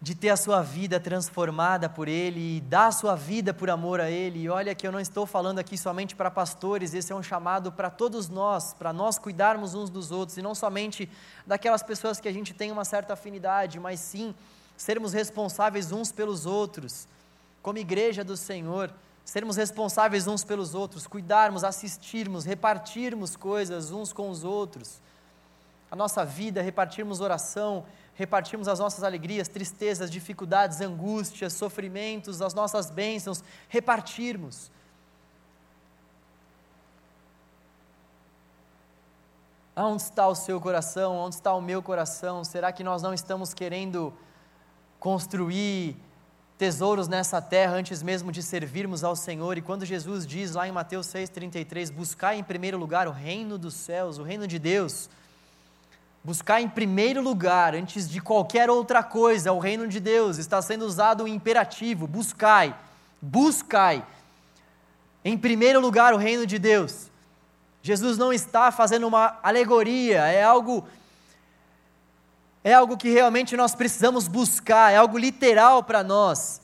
[0.00, 4.00] de ter a sua vida transformada por Ele e dar a sua vida por amor
[4.00, 4.40] a Ele.
[4.40, 7.70] E olha que eu não estou falando aqui somente para pastores, esse é um chamado
[7.70, 11.06] para todos nós, para nós cuidarmos uns dos outros e não somente
[11.46, 14.34] daquelas pessoas que a gente tem uma certa afinidade, mas sim
[14.74, 17.06] sermos responsáveis uns pelos outros,
[17.60, 18.90] como igreja do Senhor
[19.26, 25.00] sermos responsáveis uns pelos outros, cuidarmos, assistirmos, repartirmos coisas uns com os outros.
[25.90, 32.88] A nossa vida, repartirmos oração, repartirmos as nossas alegrias, tristezas, dificuldades, angústias, sofrimentos, as nossas
[32.88, 34.70] bênçãos, repartirmos.
[39.74, 41.16] Onde está o seu coração?
[41.16, 42.44] Onde está o meu coração?
[42.44, 44.14] Será que nós não estamos querendo
[45.00, 45.96] construir
[46.58, 49.58] tesouros nessa terra antes mesmo de servirmos ao Senhor.
[49.58, 53.74] E quando Jesus diz lá em Mateus 6,33: buscar em primeiro lugar o reino dos
[53.74, 55.08] céus, o reino de Deus,
[56.24, 60.86] buscar em primeiro lugar, antes de qualquer outra coisa, o reino de Deus, está sendo
[60.86, 62.74] usado o imperativo: buscai,
[63.20, 64.04] buscai.
[65.24, 67.10] Em primeiro lugar, o reino de Deus.
[67.82, 70.86] Jesus não está fazendo uma alegoria, é algo
[72.66, 76.60] é algo que realmente nós precisamos buscar, é algo literal para nós.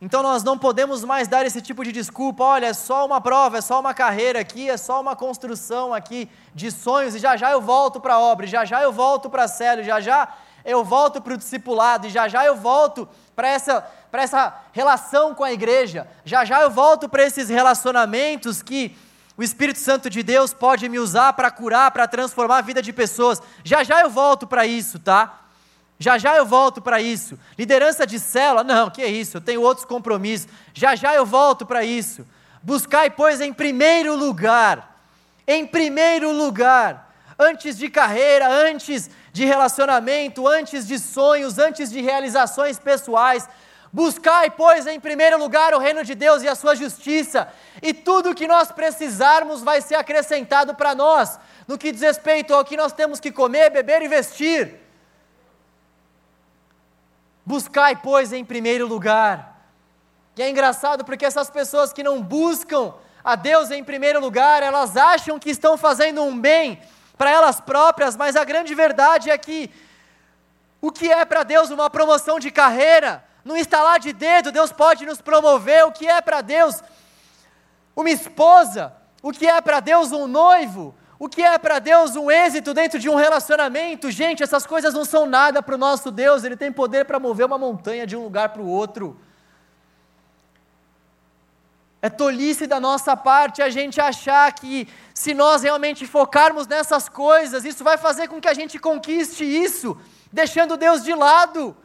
[0.00, 3.58] Então nós não podemos mais dar esse tipo de desculpa, olha, é só uma prova,
[3.58, 7.50] é só uma carreira aqui, é só uma construção aqui de sonhos, e já já
[7.50, 10.26] eu volto para a obra, já já eu volto para a célula, já já
[10.64, 13.06] eu volto para o discipulado, e já já eu volto
[13.36, 18.96] para essa, essa relação com a igreja, já já eu volto para esses relacionamentos que
[19.40, 22.92] o Espírito Santo de Deus pode me usar para curar, para transformar a vida de
[22.92, 23.40] pessoas.
[23.64, 25.44] Já já eu volto para isso, tá?
[25.98, 27.38] Já já eu volto para isso.
[27.58, 30.46] Liderança de célula, não, que é isso, eu tenho outros compromissos.
[30.74, 32.26] Já já eu volto para isso.
[32.62, 35.02] Buscai, pois, em primeiro lugar,
[35.46, 42.78] em primeiro lugar, antes de carreira, antes de relacionamento, antes de sonhos, antes de realizações
[42.78, 43.48] pessoais,
[43.92, 48.30] Buscai, pois, em primeiro lugar o reino de Deus e a sua justiça, e tudo
[48.30, 52.76] o que nós precisarmos vai ser acrescentado para nós, no que diz respeito ao que
[52.76, 54.76] nós temos que comer, beber e vestir.
[57.44, 59.60] Buscai, pois, em primeiro lugar.
[60.36, 64.96] E é engraçado porque essas pessoas que não buscam a Deus em primeiro lugar, elas
[64.96, 66.80] acham que estão fazendo um bem
[67.18, 69.70] para elas próprias, mas a grande verdade é que
[70.80, 75.06] o que é para Deus uma promoção de carreira, no instalar de dedo, Deus pode
[75.06, 76.82] nos promover, o que é para Deus
[77.96, 82.30] uma esposa, o que é para Deus um noivo, o que é para Deus um
[82.30, 84.10] êxito dentro de um relacionamento?
[84.10, 87.46] Gente, essas coisas não são nada para o nosso Deus, Ele tem poder para mover
[87.46, 89.20] uma montanha de um lugar para o outro.
[92.02, 97.66] É tolice da nossa parte a gente achar que, se nós realmente focarmos nessas coisas,
[97.66, 100.00] isso vai fazer com que a gente conquiste isso,
[100.32, 101.76] deixando Deus de lado.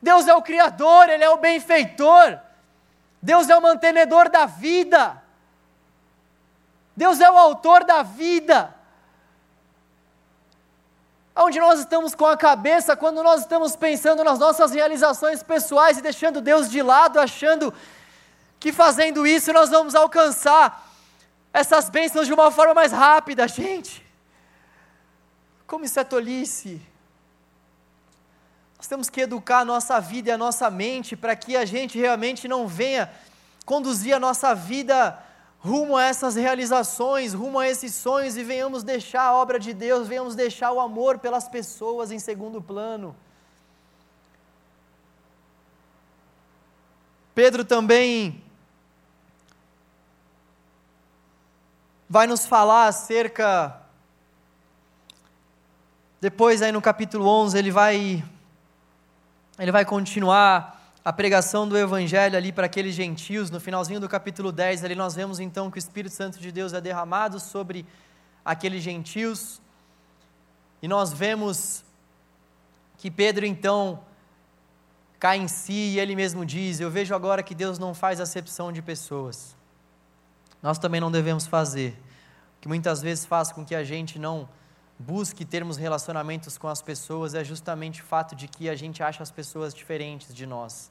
[0.00, 2.38] Deus é o Criador, Ele é o benfeitor,
[3.20, 5.22] Deus é o mantenedor da vida.
[6.96, 8.74] Deus é o autor da vida.
[11.36, 16.02] Onde nós estamos com a cabeça quando nós estamos pensando nas nossas realizações pessoais e
[16.02, 17.72] deixando Deus de lado, achando
[18.58, 20.88] que fazendo isso nós vamos alcançar
[21.52, 24.04] essas bênçãos de uma forma mais rápida, gente.
[25.64, 26.82] Como isso é tolice.
[28.78, 31.98] Nós temos que educar a nossa vida e a nossa mente para que a gente
[31.98, 33.10] realmente não venha
[33.66, 35.18] conduzir a nossa vida
[35.58, 40.06] rumo a essas realizações, rumo a esses sonhos e venhamos deixar a obra de Deus,
[40.06, 43.16] venhamos deixar o amor pelas pessoas em segundo plano.
[47.34, 48.42] Pedro também
[52.08, 53.82] vai nos falar acerca
[56.20, 58.24] depois aí no capítulo 11 ele vai
[59.58, 64.52] ele vai continuar a pregação do evangelho ali para aqueles gentios, no finalzinho do capítulo
[64.52, 67.86] 10, ali nós vemos então que o Espírito Santo de Deus é derramado sobre
[68.44, 69.60] aqueles gentios.
[70.80, 71.82] E nós vemos
[72.98, 74.00] que Pedro então
[75.18, 78.70] cai em si e ele mesmo diz: Eu vejo agora que Deus não faz acepção
[78.70, 79.56] de pessoas.
[80.62, 82.00] Nós também não devemos fazer,
[82.60, 84.48] que muitas vezes faz com que a gente não
[84.98, 89.22] busque termos relacionamentos com as pessoas é justamente o fato de que a gente acha
[89.22, 90.90] as pessoas diferentes de nós.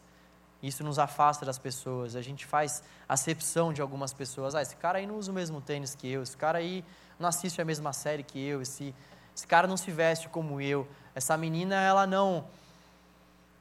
[0.64, 2.16] Isso nos afasta das pessoas.
[2.16, 4.56] A gente faz acepção de algumas pessoas.
[4.56, 6.24] Ah, esse cara aí não usa o mesmo tênis que eu.
[6.24, 6.84] Esse cara aí
[7.20, 8.62] não assiste a mesma série que eu.
[8.62, 8.96] Esse,
[9.36, 10.88] esse cara não se veste como eu.
[11.14, 12.46] Essa menina, ela não,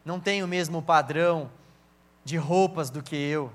[0.04, 1.50] não tem o mesmo padrão
[2.24, 3.52] de roupas do que eu.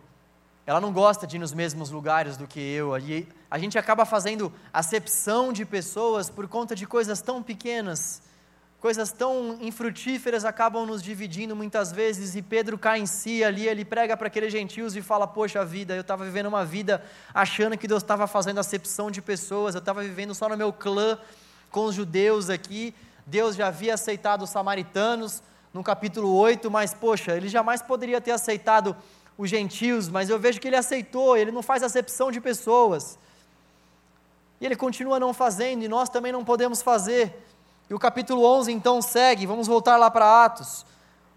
[0.67, 2.95] Ela não gosta de ir nos mesmos lugares do que eu.
[2.99, 8.24] E a gente acaba fazendo acepção de pessoas por conta de coisas tão pequenas
[8.82, 13.86] coisas tão infrutíferas acabam nos dividindo muitas vezes, e Pedro cai em si ali, ele
[13.86, 17.88] prega para aqueles gentios e fala: Poxa vida, eu estava vivendo uma vida achando que
[17.88, 21.20] Deus estava fazendo acepção de pessoas, eu estava vivendo só no meu clã
[21.70, 27.38] com os judeus aqui, Deus já havia aceitado os samaritanos no capítulo 8, mas poxa,
[27.38, 28.95] ele jamais poderia ter aceitado
[29.38, 33.20] os gentios, mas eu vejo que ele aceitou, ele não faz acepção de pessoas.
[34.62, 37.45] E ele continua não fazendo, e nós também não podemos fazer.
[37.89, 40.86] E o capítulo 11 então segue, vamos voltar lá para Atos.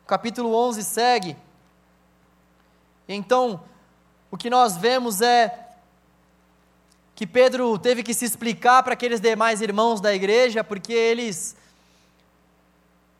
[0.04, 1.36] O capítulo 11 segue.
[3.08, 3.62] Então,
[4.30, 5.68] o que nós vemos é
[7.14, 11.56] que Pedro teve que se explicar para aqueles demais irmãos da igreja, porque eles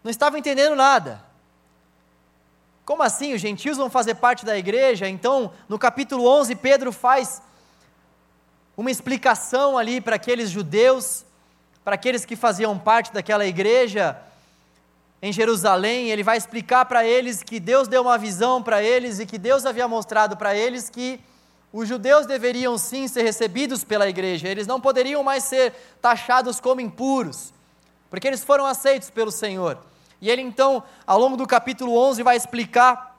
[0.03, 1.25] não estavam entendendo nada.
[2.85, 3.33] Como assim?
[3.33, 5.09] Os gentios vão fazer parte da igreja?
[5.09, 7.41] Então, no capítulo 11, Pedro faz
[8.77, 11.25] uma explicação ali para aqueles judeus
[11.85, 14.17] para aqueles que faziam parte daquela igreja
[15.21, 19.27] em Jerusalém, ele vai explicar para eles que Deus deu uma visão para eles e
[19.27, 21.21] que Deus havia mostrado para eles que
[21.73, 26.81] os judeus deveriam sim ser recebidos pela igreja, eles não poderiam mais ser taxados como
[26.81, 27.53] impuros,
[28.09, 29.79] porque eles foram aceitos pelo Senhor.
[30.21, 33.14] E ele então, ao longo do capítulo 11, vai explicar,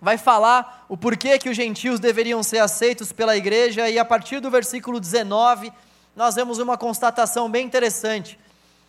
[0.00, 4.40] vai falar o porquê que os gentios deveriam ser aceitos pela igreja, e a partir
[4.40, 5.72] do versículo 19,
[6.16, 8.38] nós vemos uma constatação bem interessante.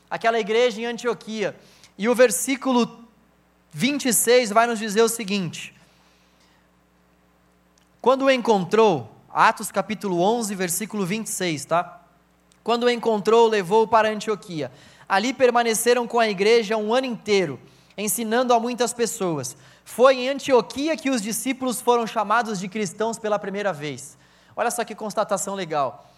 [0.10, 1.56] Aquela igreja em Antioquia,
[1.98, 3.06] e o versículo
[3.72, 5.74] 26 vai nos dizer o seguinte:
[8.02, 12.02] quando encontrou, Atos capítulo 11, versículo 26, tá?
[12.64, 14.72] Quando encontrou, levou-o para Antioquia.
[15.08, 17.60] Ali permaneceram com a igreja um ano inteiro,
[17.98, 19.56] ensinando a muitas pessoas.
[19.94, 24.18] Foi em Antioquia que os discípulos foram chamados de cristãos pela primeira vez.
[24.56, 26.10] Olha só que constatação legal.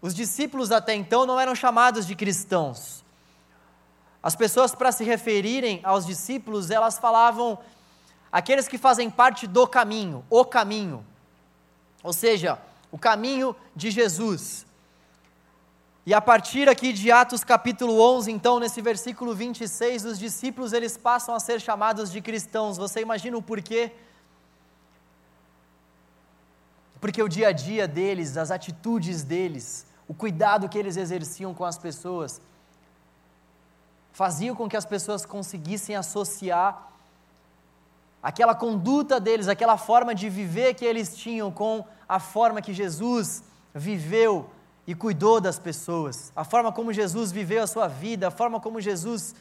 [0.00, 3.04] Os discípulos até então não eram chamados de cristãos.
[4.22, 7.58] As pessoas, para se referirem aos discípulos, elas falavam
[8.30, 11.04] aqueles que fazem parte do caminho, o caminho.
[12.04, 12.56] Ou seja,
[12.92, 14.64] o caminho de Jesus.
[16.04, 20.96] E a partir aqui de Atos capítulo 11, então, nesse versículo 26, os discípulos eles
[20.96, 22.76] passam a ser chamados de cristãos.
[22.76, 23.92] Você imagina o porquê?
[27.00, 31.64] Porque o dia a dia deles, as atitudes deles, o cuidado que eles exerciam com
[31.64, 32.40] as pessoas,
[34.12, 36.90] faziam com que as pessoas conseguissem associar
[38.20, 43.44] aquela conduta deles, aquela forma de viver que eles tinham com a forma que Jesus
[43.72, 44.50] viveu
[44.86, 48.80] e cuidou das pessoas, a forma como Jesus viveu a sua vida, a forma como
[48.80, 49.34] Jesus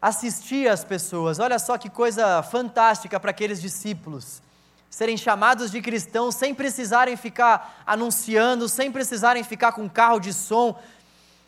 [0.00, 1.38] assistia as pessoas.
[1.38, 4.42] Olha só que coisa fantástica para aqueles discípulos.
[4.90, 10.78] Serem chamados de cristãos sem precisarem ficar anunciando, sem precisarem ficar com carro de som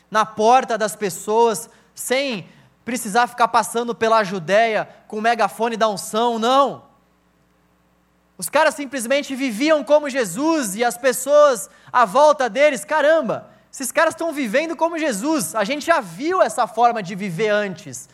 [0.09, 2.47] na porta das pessoas, sem
[2.83, 6.83] precisar ficar passando pela Judéia com megafone da unção, não.
[8.37, 14.13] Os caras simplesmente viviam como Jesus e as pessoas à volta deles, caramba, esses caras
[14.13, 15.55] estão vivendo como Jesus.
[15.55, 18.09] A gente já viu essa forma de viver antes.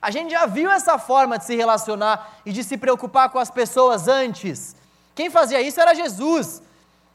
[0.00, 3.50] A gente já viu essa forma de se relacionar e de se preocupar com as
[3.50, 4.76] pessoas antes.
[5.14, 6.62] Quem fazia isso era Jesus.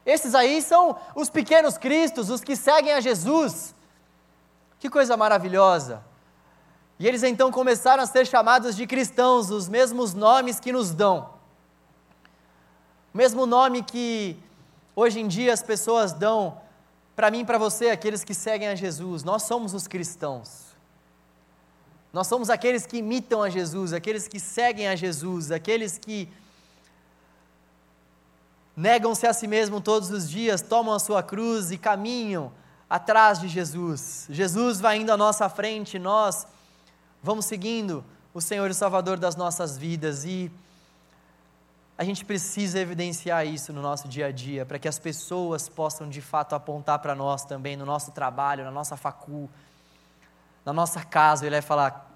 [0.04, 3.74] Esses aí são os pequenos cristos, os que seguem a Jesus.
[4.80, 6.02] Que coisa maravilhosa.
[6.98, 11.30] E eles então começaram a ser chamados de cristãos, os mesmos nomes que nos dão.
[13.12, 14.36] O mesmo nome que
[14.96, 16.58] hoje em dia as pessoas dão
[17.14, 19.22] para mim e para você, aqueles que seguem a Jesus.
[19.22, 20.72] Nós somos os cristãos.
[22.12, 26.28] Nós somos aqueles que imitam a Jesus, aqueles que seguem a Jesus, aqueles que
[28.76, 32.52] negam-se a si mesmo todos os dias, tomam a sua cruz e caminham
[32.88, 34.26] atrás de Jesus.
[34.28, 36.46] Jesus vai indo à nossa frente, nós
[37.22, 38.04] vamos seguindo
[38.34, 40.50] o Senhor e Salvador das nossas vidas e
[42.02, 46.08] a gente precisa evidenciar isso no nosso dia a dia, para que as pessoas possam
[46.08, 49.48] de fato apontar para nós também, no nosso trabalho, na nossa facul,
[50.64, 52.12] na nossa casa, ele vai falar: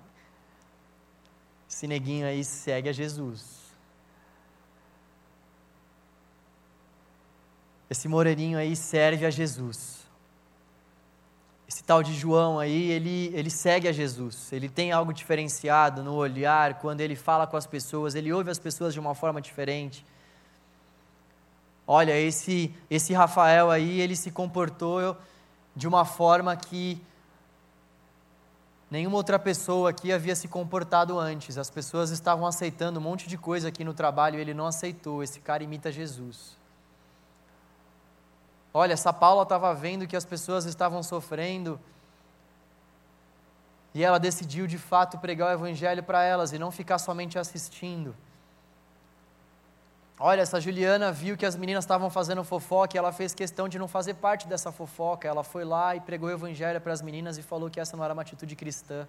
[1.70, 3.64] esse neguinho aí segue a Jesus.
[7.89, 9.95] Esse moreninho aí serve a Jesus
[11.68, 16.14] esse tal de João aí, ele, ele segue a Jesus, ele tem algo diferenciado no
[16.14, 20.04] olhar, quando ele fala com as pessoas, ele ouve as pessoas de uma forma diferente.
[21.86, 25.16] Olha, esse, esse Rafael aí, ele se comportou
[25.74, 27.00] de uma forma que
[28.90, 31.58] nenhuma outra pessoa aqui havia se comportado antes.
[31.58, 35.22] As pessoas estavam aceitando um monte de coisa aqui no trabalho e ele não aceitou.
[35.22, 36.56] Esse cara imita Jesus.
[38.79, 41.81] Olha, essa Paula estava vendo que as pessoas estavam sofrendo
[43.95, 48.14] e ela decidiu de fato pregar o Evangelho para elas e não ficar somente assistindo.
[50.20, 53.79] Olha, essa Juliana viu que as meninas estavam fazendo fofoca e ela fez questão de
[53.79, 55.27] não fazer parte dessa fofoca.
[55.27, 58.05] Ela foi lá e pregou o Evangelho para as meninas e falou que essa não
[58.05, 59.09] era uma atitude cristã.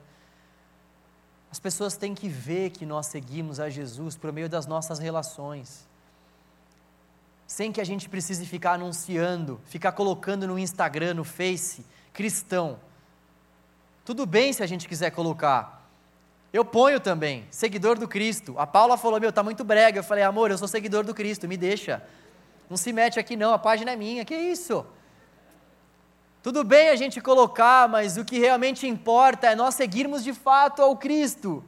[1.51, 5.85] As pessoas têm que ver que nós seguimos a Jesus por meio das nossas relações
[7.47, 12.77] sem que a gente precise ficar anunciando, ficar colocando no Instagram, no Face, cristão.
[14.03, 15.89] Tudo bem se a gente quiser colocar.
[16.51, 18.53] Eu ponho também, seguidor do Cristo.
[18.57, 19.99] A Paula falou: Meu, tá muito brega.
[19.99, 22.03] Eu falei: Amor, eu sou seguidor do Cristo, me deixa.
[22.69, 24.25] Não se mete aqui, não, a página é minha.
[24.25, 24.85] Que isso?
[26.43, 30.81] Tudo bem a gente colocar, mas o que realmente importa é nós seguirmos de fato
[30.81, 31.63] ao Cristo.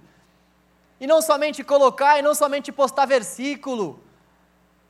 [0.99, 4.01] E não somente colocar, e não somente postar versículo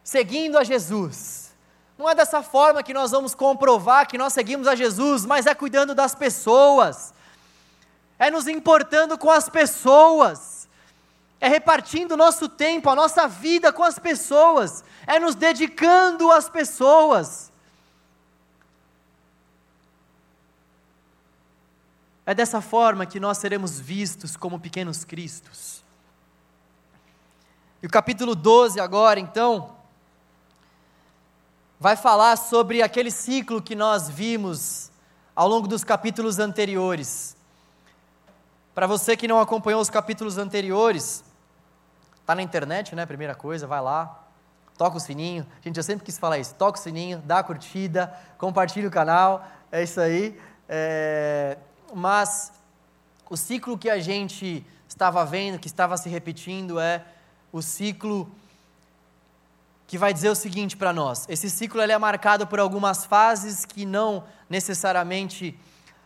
[0.03, 1.55] seguindo a Jesus.
[1.97, 5.53] Não é dessa forma que nós vamos comprovar que nós seguimos a Jesus, mas é
[5.53, 7.13] cuidando das pessoas,
[8.17, 10.67] é nos importando com as pessoas,
[11.41, 16.49] é repartindo o nosso tempo, a nossa vida com as pessoas, é nos dedicando às
[16.49, 17.51] pessoas.
[22.25, 25.83] É dessa forma que nós seremos vistos como pequenos cristos.
[27.81, 29.78] E o capítulo 12 agora, então,
[31.79, 34.91] vai falar sobre aquele ciclo que nós vimos
[35.35, 37.35] ao longo dos capítulos anteriores.
[38.75, 41.23] Para você que não acompanhou os capítulos anteriores,
[42.29, 43.07] Está na internet, né?
[43.07, 44.23] Primeira coisa, vai lá,
[44.77, 45.47] toca o sininho.
[45.63, 46.53] Gente, eu sempre quis falar isso.
[46.53, 49.47] Toca o sininho, dá a curtida, compartilha o canal.
[49.71, 50.39] É isso aí.
[50.67, 51.57] É...
[51.91, 52.51] Mas
[53.27, 57.03] o ciclo que a gente estava vendo, que estava se repetindo, é
[57.51, 58.29] o ciclo
[59.89, 61.25] que vai dizer o seguinte para nós.
[61.27, 65.59] Esse ciclo ele é marcado por algumas fases que não necessariamente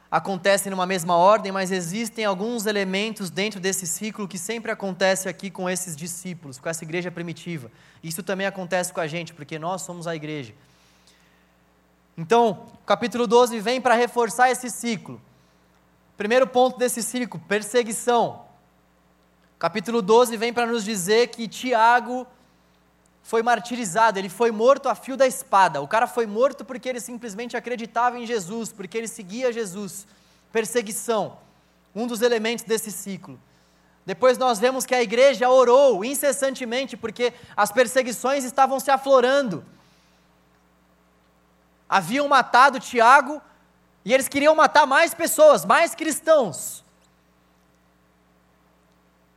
[0.09, 5.51] acontecem numa mesma ordem, mas existem alguns elementos dentro desse ciclo que sempre acontece aqui
[5.51, 7.69] com esses discípulos, com essa igreja primitiva.
[8.01, 10.53] Isso também acontece com a gente, porque nós somos a igreja.
[12.17, 15.19] Então, capítulo 12 vem para reforçar esse ciclo.
[16.15, 18.45] Primeiro ponto desse ciclo, perseguição.
[19.59, 22.25] Capítulo 12 vem para nos dizer que Tiago
[23.23, 25.81] foi martirizado, ele foi morto a fio da espada.
[25.81, 30.05] O cara foi morto porque ele simplesmente acreditava em Jesus, porque ele seguia Jesus.
[30.51, 31.37] Perseguição,
[31.95, 33.39] um dos elementos desse ciclo.
[34.05, 39.63] Depois nós vemos que a igreja orou incessantemente porque as perseguições estavam se aflorando.
[41.87, 43.41] Haviam matado Tiago
[44.03, 46.82] e eles queriam matar mais pessoas, mais cristãos.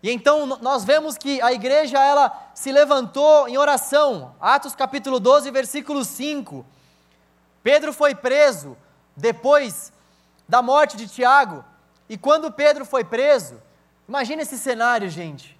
[0.07, 4.37] E então nós vemos que a igreja ela se levantou em oração.
[4.41, 6.65] Atos capítulo 12, versículo 5.
[7.61, 8.77] Pedro foi preso
[9.17, 9.93] depois
[10.49, 11.65] da morte de Tiago.
[12.09, 13.61] E quando Pedro foi preso,
[14.09, 15.59] imagine esse cenário, gente.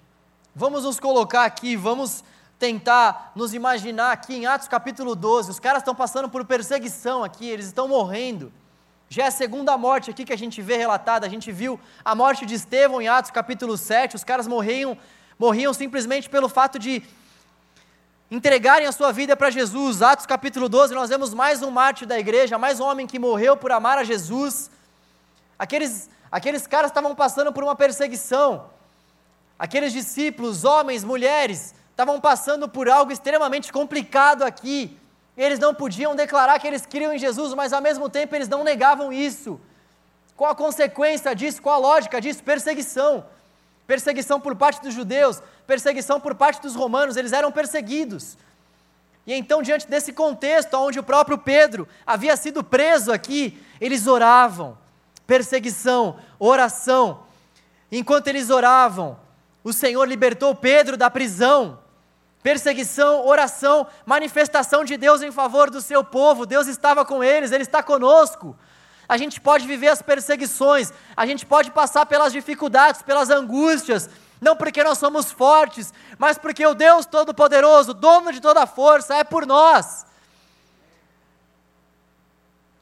[0.55, 2.23] Vamos nos colocar aqui, vamos
[2.57, 5.51] tentar nos imaginar aqui em Atos capítulo 12.
[5.51, 8.53] Os caras estão passando por perseguição aqui, eles estão morrendo.
[9.09, 11.25] Já é a segunda morte aqui que a gente vê relatada.
[11.25, 14.17] A gente viu a morte de Estevão em Atos capítulo 7.
[14.17, 14.97] Os caras morriam,
[15.39, 17.01] morriam simplesmente pelo fato de
[18.29, 20.01] entregarem a sua vida para Jesus.
[20.01, 23.55] Atos capítulo 12, nós vemos mais um mártir da igreja, mais um homem que morreu
[23.55, 24.69] por amar a Jesus.
[25.57, 28.69] Aqueles, aqueles caras estavam passando por uma perseguição.
[29.57, 34.99] Aqueles discípulos, homens, mulheres, estavam passando por algo extremamente complicado aqui.
[35.37, 38.63] Eles não podiam declarar que eles criam em Jesus, mas ao mesmo tempo eles não
[38.63, 39.61] negavam isso.
[40.35, 41.61] Qual a consequência disso?
[41.61, 42.43] Qual a lógica disso?
[42.43, 43.23] Perseguição.
[43.85, 48.37] Perseguição por parte dos judeus, perseguição por parte dos romanos, eles eram perseguidos.
[49.25, 54.77] E então, diante desse contexto, onde o próprio Pedro havia sido preso aqui, eles oravam.
[55.25, 57.23] Perseguição, oração.
[57.91, 59.17] Enquanto eles oravam,
[59.63, 61.79] o Senhor libertou Pedro da prisão
[62.47, 66.45] perseguição, oração, manifestação de Deus em favor do seu povo.
[66.45, 68.55] Deus estava com eles, Ele está conosco.
[69.05, 74.55] A gente pode viver as perseguições, a gente pode passar pelas dificuldades, pelas angústias, não
[74.55, 79.25] porque nós somos fortes, mas porque o Deus Todo-Poderoso, dono de toda a força, é
[79.25, 80.05] por nós.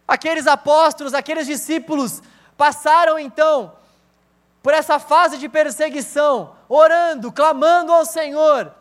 [0.08, 2.22] Aqueles apóstolos, aqueles discípulos
[2.56, 3.74] passaram então
[4.62, 8.72] por essa fase de perseguição, orando, clamando ao Senhor,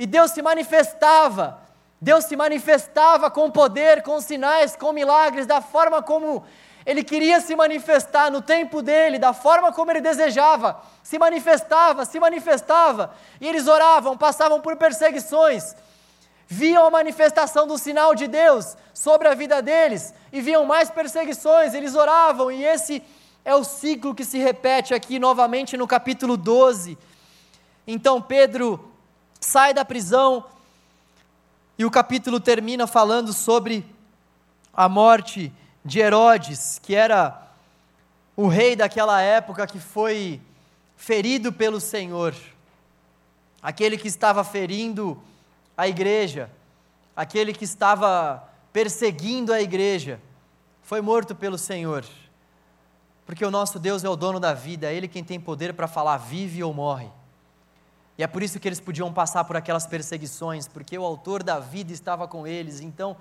[0.00, 1.60] e Deus se manifestava.
[2.00, 6.42] Deus se manifestava com poder, com sinais, com milagres, da forma como
[6.86, 10.80] ele queria se manifestar no tempo dele, da forma como ele desejava.
[11.02, 13.14] Se manifestava, se manifestava.
[13.38, 15.76] E eles oravam, passavam por perseguições,
[16.48, 21.74] viam a manifestação do sinal de Deus sobre a vida deles e viam mais perseguições.
[21.74, 23.02] Eles oravam, e esse
[23.44, 26.96] é o ciclo que se repete aqui novamente no capítulo 12.
[27.86, 28.89] Então Pedro
[29.40, 30.44] sai da prisão.
[31.78, 33.84] E o capítulo termina falando sobre
[34.72, 35.52] a morte
[35.84, 37.48] de Herodes, que era
[38.36, 40.40] o rei daquela época que foi
[40.96, 42.34] ferido pelo Senhor,
[43.62, 45.20] aquele que estava ferindo
[45.76, 46.50] a igreja,
[47.16, 50.20] aquele que estava perseguindo a igreja,
[50.82, 52.04] foi morto pelo Senhor.
[53.24, 55.88] Porque o nosso Deus é o dono da vida, é Ele quem tem poder para
[55.88, 57.08] falar vive ou morre.
[58.20, 61.58] E é por isso que eles podiam passar por aquelas perseguições, porque o autor da
[61.58, 62.82] vida estava com eles.
[62.82, 63.16] Então,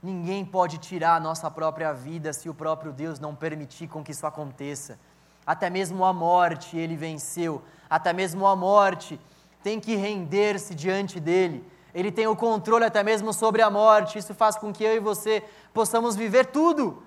[0.00, 4.12] ninguém pode tirar a nossa própria vida se o próprio Deus não permitir com que
[4.12, 4.96] isso aconteça.
[5.44, 9.18] Até mesmo a morte ele venceu, até mesmo a morte
[9.60, 11.68] tem que render-se diante dele.
[11.92, 14.18] Ele tem o controle até mesmo sobre a morte.
[14.18, 15.42] Isso faz com que eu e você
[15.72, 17.02] possamos viver tudo.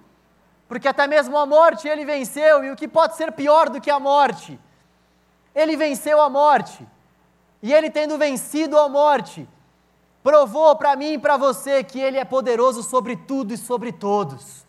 [0.67, 3.89] Porque até mesmo a morte ele venceu, e o que pode ser pior do que
[3.89, 4.59] a morte?
[5.55, 6.85] Ele venceu a morte.
[7.61, 9.47] E ele tendo vencido a morte,
[10.23, 14.65] provou para mim e para você que ele é poderoso sobre tudo e sobre todos.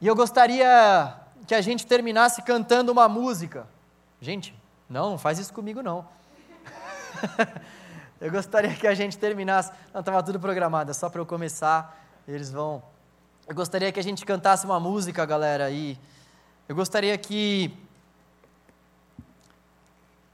[0.00, 1.16] E eu gostaria
[1.46, 3.66] que a gente terminasse cantando uma música.
[4.20, 4.54] Gente,
[4.88, 6.06] não, não faz isso comigo não.
[8.20, 9.72] eu gostaria que a gente terminasse.
[9.92, 12.04] Não, estava tudo programado, é só para eu começar.
[12.28, 12.82] Eles vão.
[13.46, 15.98] Eu gostaria que a gente cantasse uma música, galera, e
[16.68, 17.72] eu gostaria que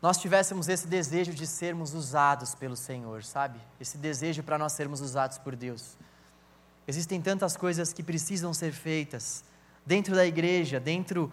[0.03, 3.61] nós tivéssemos esse desejo de sermos usados pelo Senhor, sabe?
[3.81, 5.97] Esse desejo para nós sermos usados por Deus.
[6.89, 9.45] Existem tantas coisas que precisam ser feitas
[9.87, 11.31] dentro da igreja, dentro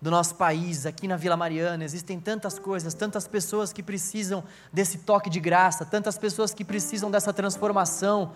[0.00, 4.98] do nosso país, aqui na Vila Mariana, existem tantas coisas, tantas pessoas que precisam desse
[4.98, 8.32] toque de graça, tantas pessoas que precisam dessa transformação.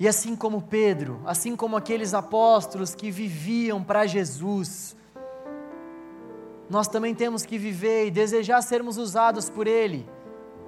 [0.00, 4.96] E assim como Pedro, assim como aqueles apóstolos que viviam para Jesus,
[6.68, 10.08] nós também temos que viver e desejar sermos usados por Ele.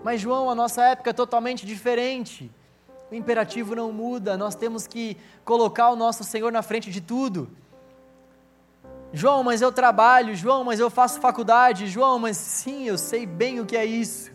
[0.04, 2.50] Mas, João, a nossa época é totalmente diferente.
[3.10, 7.48] O imperativo não muda, nós temos que colocar o nosso Senhor na frente de tudo.
[9.12, 13.60] João, mas eu trabalho, João, mas eu faço faculdade, João, mas sim, eu sei bem
[13.60, 14.30] o que é isso.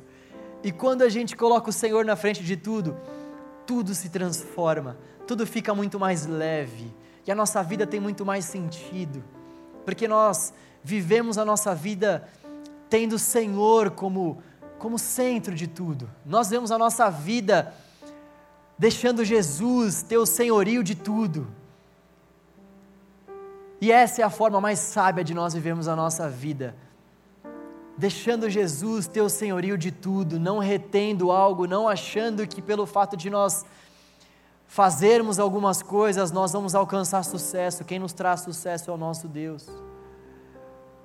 [0.64, 2.98] E quando a gente coloca o Senhor na frente de tudo,
[3.66, 4.98] tudo se transforma,
[5.28, 6.94] tudo fica muito mais leve,
[7.26, 9.24] e a nossa vida tem muito mais sentido,
[9.86, 10.54] porque nós
[10.84, 12.28] vivemos a nossa vida
[12.90, 14.44] tendo o Senhor como,
[14.78, 17.74] como centro de tudo, nós vemos a nossa vida
[18.78, 21.48] deixando Jesus ter o senhorio de tudo.
[23.80, 26.76] E essa é a forma mais sábia de nós vivermos a nossa vida.
[27.98, 33.16] Deixando Jesus ter o senhorio de tudo, não retendo algo, não achando que pelo fato
[33.16, 33.66] de nós
[34.68, 37.84] fazermos algumas coisas nós vamos alcançar sucesso.
[37.86, 39.68] Quem nos traz sucesso é o nosso Deus.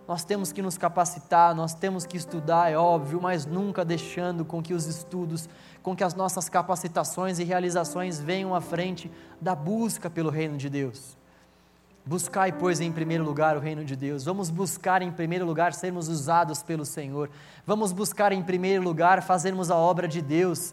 [0.07, 4.62] Nós temos que nos capacitar, nós temos que estudar, é óbvio, mas nunca deixando com
[4.62, 5.48] que os estudos,
[5.82, 10.70] com que as nossas capacitações e realizações venham à frente da busca pelo reino de
[10.70, 11.16] Deus.
[12.04, 14.24] Buscai, pois, em primeiro lugar o reino de Deus.
[14.24, 17.28] Vamos buscar em primeiro lugar sermos usados pelo Senhor.
[17.66, 20.72] Vamos buscar em primeiro lugar fazermos a obra de Deus.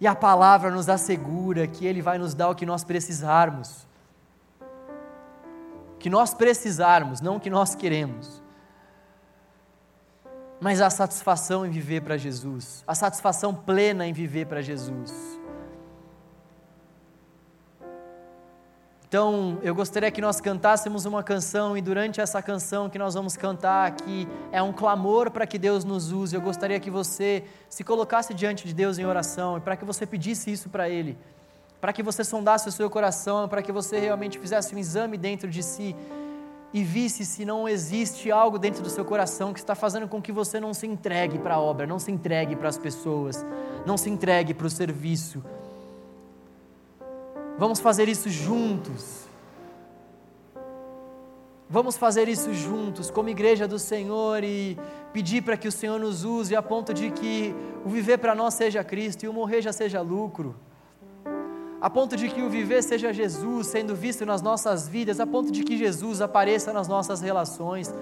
[0.00, 3.87] E a palavra nos assegura que Ele vai nos dar o que nós precisarmos
[5.98, 8.42] que nós precisarmos, não o que nós queremos.
[10.60, 15.12] Mas a satisfação em viver para Jesus, a satisfação plena em viver para Jesus.
[19.08, 23.38] Então, eu gostaria que nós cantássemos uma canção e durante essa canção que nós vamos
[23.38, 27.82] cantar, que é um clamor para que Deus nos use, eu gostaria que você se
[27.82, 31.16] colocasse diante de Deus em oração e para que você pedisse isso para Ele
[31.80, 35.48] para que você sondasse o seu coração, para que você realmente fizesse um exame dentro
[35.48, 35.94] de si
[36.72, 40.32] e visse se não existe algo dentro do seu coração que está fazendo com que
[40.32, 43.44] você não se entregue para a obra, não se entregue para as pessoas,
[43.86, 45.42] não se entregue para o serviço.
[47.56, 49.26] Vamos fazer isso juntos.
[51.70, 54.78] Vamos fazer isso juntos, como igreja do Senhor, e
[55.12, 57.54] pedir para que o Senhor nos use a ponto de que
[57.84, 60.56] o viver para nós seja Cristo e o morrer já seja lucro
[61.80, 65.52] a ponto de que o viver seja Jesus sendo visto nas nossas vidas, a ponto
[65.52, 67.94] de que Jesus apareça nas nossas relações,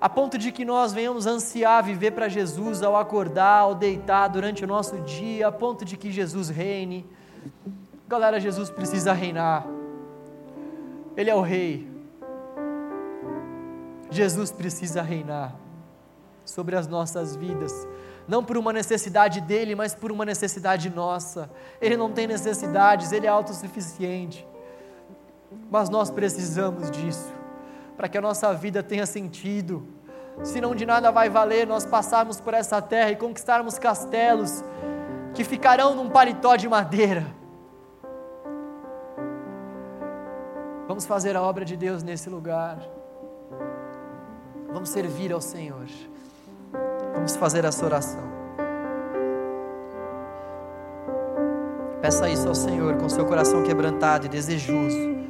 [0.00, 4.64] a ponto de que nós venhamos ansiar viver para Jesus ao acordar, ao deitar durante
[4.64, 7.06] o nosso dia, a ponto de que Jesus reine.
[8.08, 9.66] Galera, Jesus precisa reinar,
[11.16, 11.88] Ele é o Rei.
[14.10, 15.54] Jesus precisa reinar
[16.44, 17.86] sobre as nossas vidas
[18.30, 21.50] não por uma necessidade dele, mas por uma necessidade nossa.
[21.80, 24.46] Ele não tem necessidades, ele é autossuficiente.
[25.68, 27.28] Mas nós precisamos disso,
[27.96, 29.84] para que a nossa vida tenha sentido.
[30.44, 34.62] Senão de nada vai valer nós passarmos por essa terra e conquistarmos castelos
[35.34, 37.26] que ficarão num paletó de madeira.
[40.86, 42.78] Vamos fazer a obra de Deus nesse lugar.
[44.72, 45.88] Vamos servir ao Senhor.
[47.14, 48.30] Vamos fazer essa oração.
[52.00, 55.20] Peça isso ao Senhor com seu coração quebrantado e desejoso.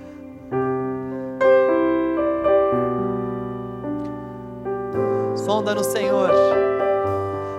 [5.36, 6.30] Sonda-nos, Senhor.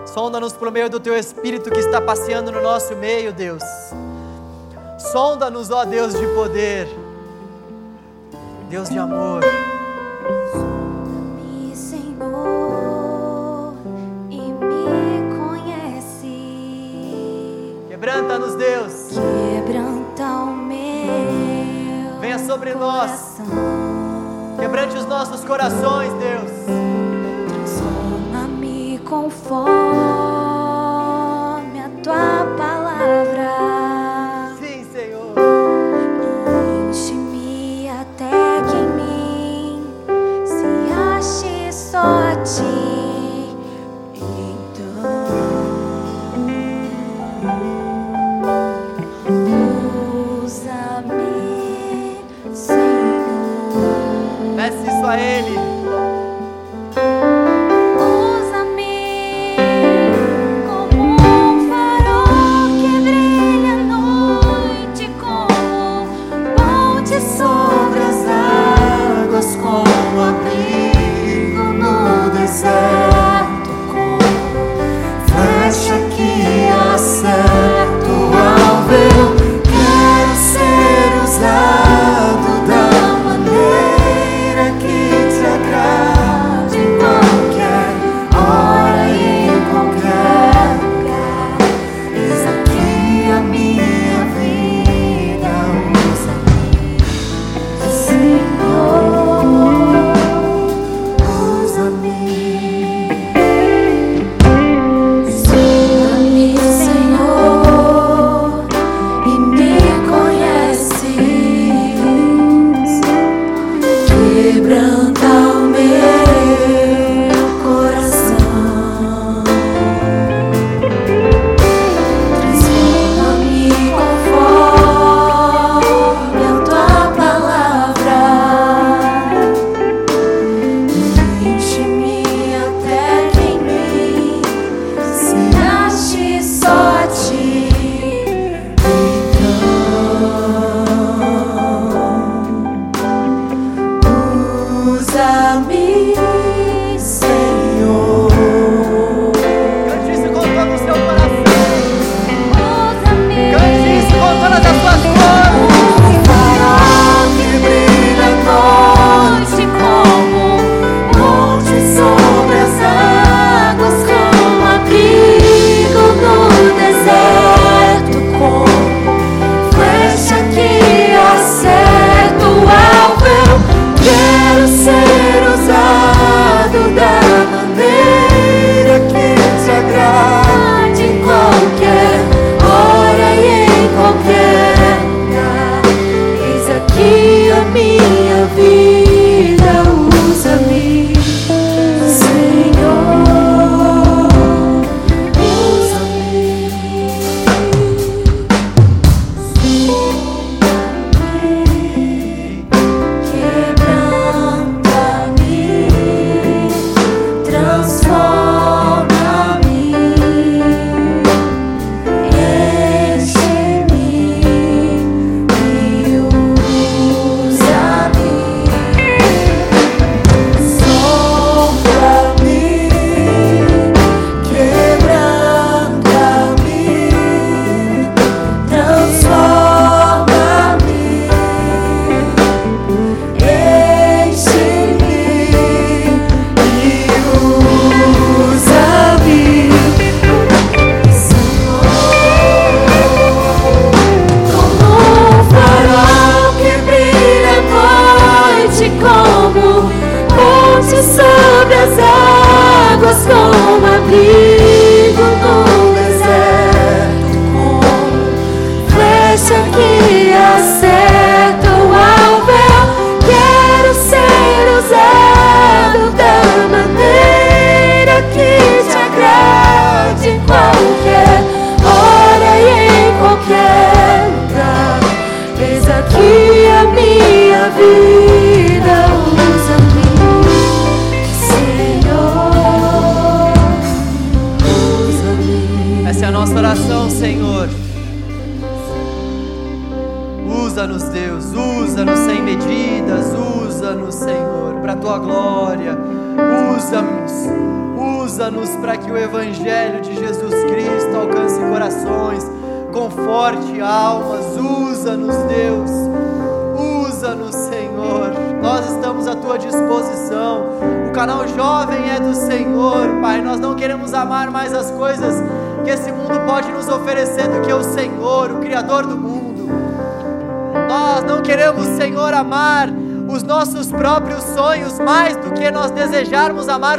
[0.05, 3.63] Sonda-nos por meio do teu Espírito que está passeando no nosso meio, Deus.
[5.11, 6.87] Sonda-nos, ó Deus de poder,
[8.69, 9.43] Deus de amor.
[18.21, 19.07] Quebranta-nos, Deus.
[19.65, 22.19] Quebranta o meu.
[22.19, 23.45] Venha sobre coração.
[23.47, 24.59] nós.
[24.59, 26.51] Quebrante os nossos corações, Deus.
[27.49, 30.40] Transforma-me conforme.
[55.11, 55.60] A Ele.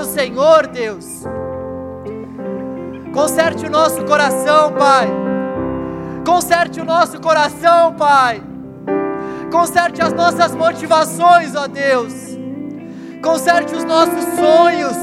[0.03, 1.23] O Senhor, Deus.
[3.13, 5.09] Conserte o nosso coração, Pai.
[6.27, 8.43] Conserte o nosso coração, Pai.
[9.51, 12.15] Conserte as nossas motivações, ó Deus.
[13.23, 14.97] Conserte os nossos sonhos.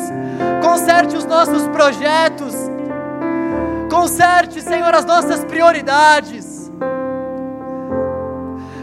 [0.62, 2.54] Conserte os nossos projetos.
[3.90, 6.70] Conserte, Senhor, as nossas prioridades.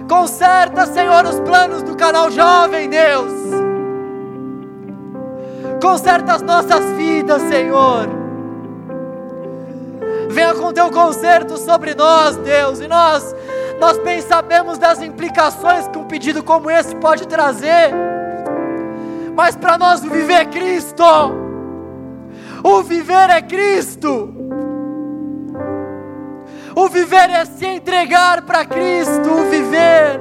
[0.08, 3.35] Conserta, Senhor, os planos do canal Jovem, Deus.
[5.86, 8.08] Conserta as nossas vidas, Senhor.
[10.28, 13.32] Venha com teu conserto sobre nós, Deus, e nós
[13.78, 17.92] nós bem sabemos das implicações que um pedido como esse pode trazer.
[19.36, 21.04] Mas para nós o viver é Cristo.
[22.64, 24.34] O viver é Cristo.
[26.74, 29.30] O viver é se entregar para Cristo.
[29.30, 30.20] O viver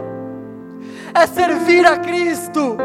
[1.12, 2.78] é servir a Cristo.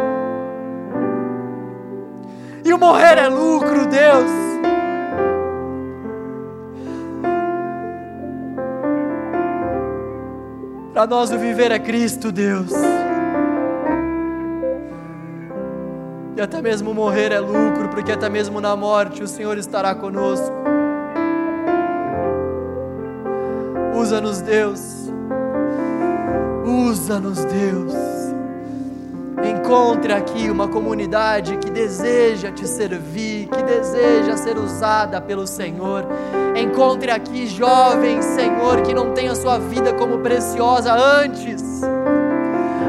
[2.70, 4.30] E o morrer é lucro, Deus.
[10.92, 12.70] Para nós o viver é Cristo, Deus.
[16.36, 20.55] E até mesmo morrer é lucro, porque até mesmo na morte o Senhor estará conosco.
[23.97, 25.10] Usa-nos, Deus.
[26.64, 28.09] Usa-nos, Deus.
[29.42, 36.04] Encontre aqui uma comunidade que deseja te servir, que deseja ser usada pelo Senhor.
[36.54, 41.62] Encontre aqui jovens, Senhor, que não têm a sua vida como preciosa antes.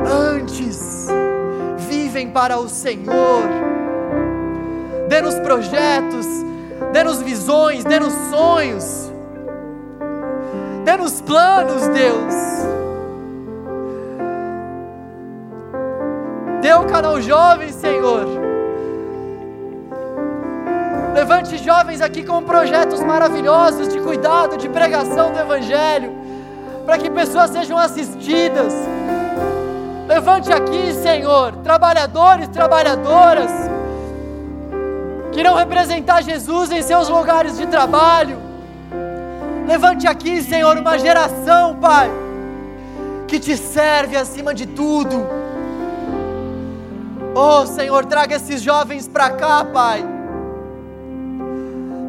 [0.05, 1.07] Antes,
[1.77, 3.43] vivem para o Senhor.
[5.07, 6.25] Dê-nos projetos,
[6.91, 9.11] dê-nos visões, dê-nos sonhos,
[10.83, 12.50] dê-nos planos, Deus.
[16.91, 18.25] Dê o canal jovem, Senhor
[21.13, 26.11] Levante jovens aqui com projetos maravilhosos de cuidado, de pregação do Evangelho,
[26.85, 28.73] para que pessoas sejam assistidas.
[30.07, 33.51] Levante aqui, Senhor, trabalhadores, trabalhadoras,
[35.31, 38.37] que irão representar Jesus em seus lugares de trabalho.
[39.67, 42.09] Levante aqui, Senhor, uma geração, Pai,
[43.27, 45.50] que te serve acima de tudo.
[47.33, 50.21] Oh, Senhor, traga esses jovens para cá, Pai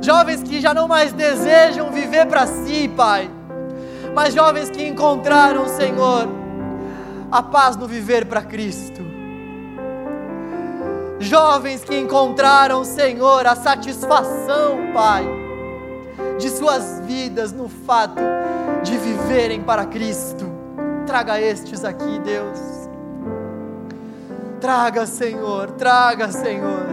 [0.03, 3.31] jovens que já não mais desejam viver para si, Pai,
[4.15, 6.29] mas jovens que encontraram, Senhor,
[7.31, 9.01] a paz no viver para Cristo.
[11.21, 15.25] Jovens que encontraram, Senhor, a satisfação, Pai,
[16.39, 18.21] de suas vidas no fato
[18.83, 20.51] de viverem para Cristo.
[21.07, 22.82] Traga estes aqui, Deus.
[24.63, 26.87] Traga, Senhor, traga, Senhor.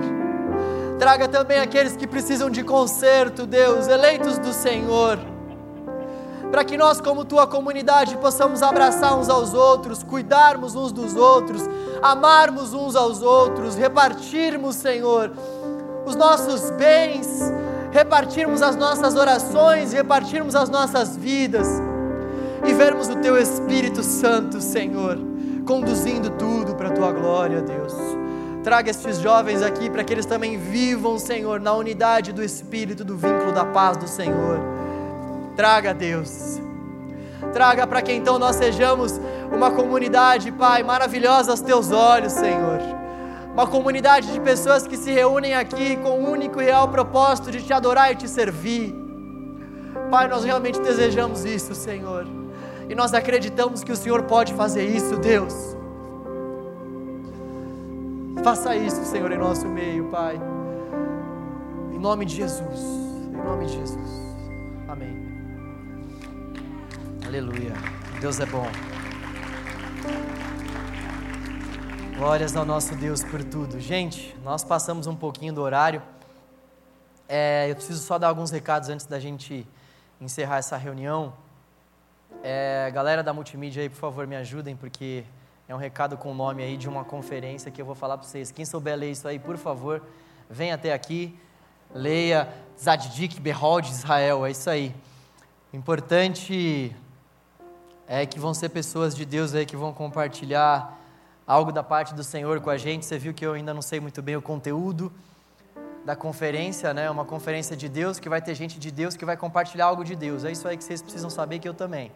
[0.97, 5.19] Traga também aqueles que precisam de conserto, Deus, eleitos do Senhor.
[6.49, 11.61] Para que nós, como tua comunidade, possamos abraçar uns aos outros, cuidarmos uns dos outros,
[12.01, 15.31] amarmos uns aos outros, repartirmos, Senhor,
[16.07, 17.53] os nossos bens,
[17.91, 21.67] repartirmos as nossas orações, repartirmos as nossas vidas
[22.65, 25.28] e vermos o teu Espírito Santo, Senhor,
[25.69, 27.93] conduzindo tudo para a tua glória, Deus.
[28.63, 33.15] Traga estes jovens aqui para que eles também vivam, Senhor, na unidade do Espírito, do
[33.15, 34.59] vínculo da paz do Senhor.
[35.55, 36.59] Traga, Deus.
[37.53, 39.21] Traga para que então nós sejamos
[39.53, 42.79] uma comunidade, Pai, maravilhosa aos teus olhos, Senhor.
[43.53, 47.61] Uma comunidade de pessoas que se reúnem aqui com o único e real propósito de
[47.61, 48.91] te adorar e te servir.
[50.09, 52.25] Pai, nós realmente desejamos isso, Senhor.
[52.89, 55.53] E nós acreditamos que o Senhor pode fazer isso, Deus.
[58.43, 60.39] Faça isso, Senhor, em nosso meio, Pai.
[61.93, 62.79] Em nome de Jesus.
[62.79, 64.09] Em nome de Jesus.
[64.87, 65.15] Amém.
[67.25, 67.73] Aleluia.
[68.19, 68.65] Deus é bom.
[72.17, 73.79] Glórias ao nosso Deus por tudo.
[73.79, 76.01] Gente, nós passamos um pouquinho do horário.
[77.27, 79.67] É, eu preciso só dar alguns recados antes da gente
[80.19, 81.33] encerrar essa reunião.
[82.41, 85.25] É, galera da multimídia aí, por favor, me ajudem, porque
[85.67, 88.25] é um recado com o nome aí de uma conferência que eu vou falar para
[88.25, 88.49] vocês.
[88.49, 90.01] Quem souber ler isso aí, por favor,
[90.49, 91.37] venha até aqui,
[91.93, 92.47] leia
[92.81, 94.95] Zaddik Behold Israel, é isso aí.
[95.73, 96.95] Importante
[98.07, 100.97] é que vão ser pessoas de Deus aí que vão compartilhar
[101.45, 103.05] algo da parte do Senhor com a gente.
[103.05, 105.11] Você viu que eu ainda não sei muito bem o conteúdo
[106.05, 107.11] da conferência, né?
[107.11, 110.15] Uma conferência de Deus que vai ter gente de Deus que vai compartilhar algo de
[110.15, 110.45] Deus.
[110.45, 112.11] É isso aí que vocês precisam saber que eu também.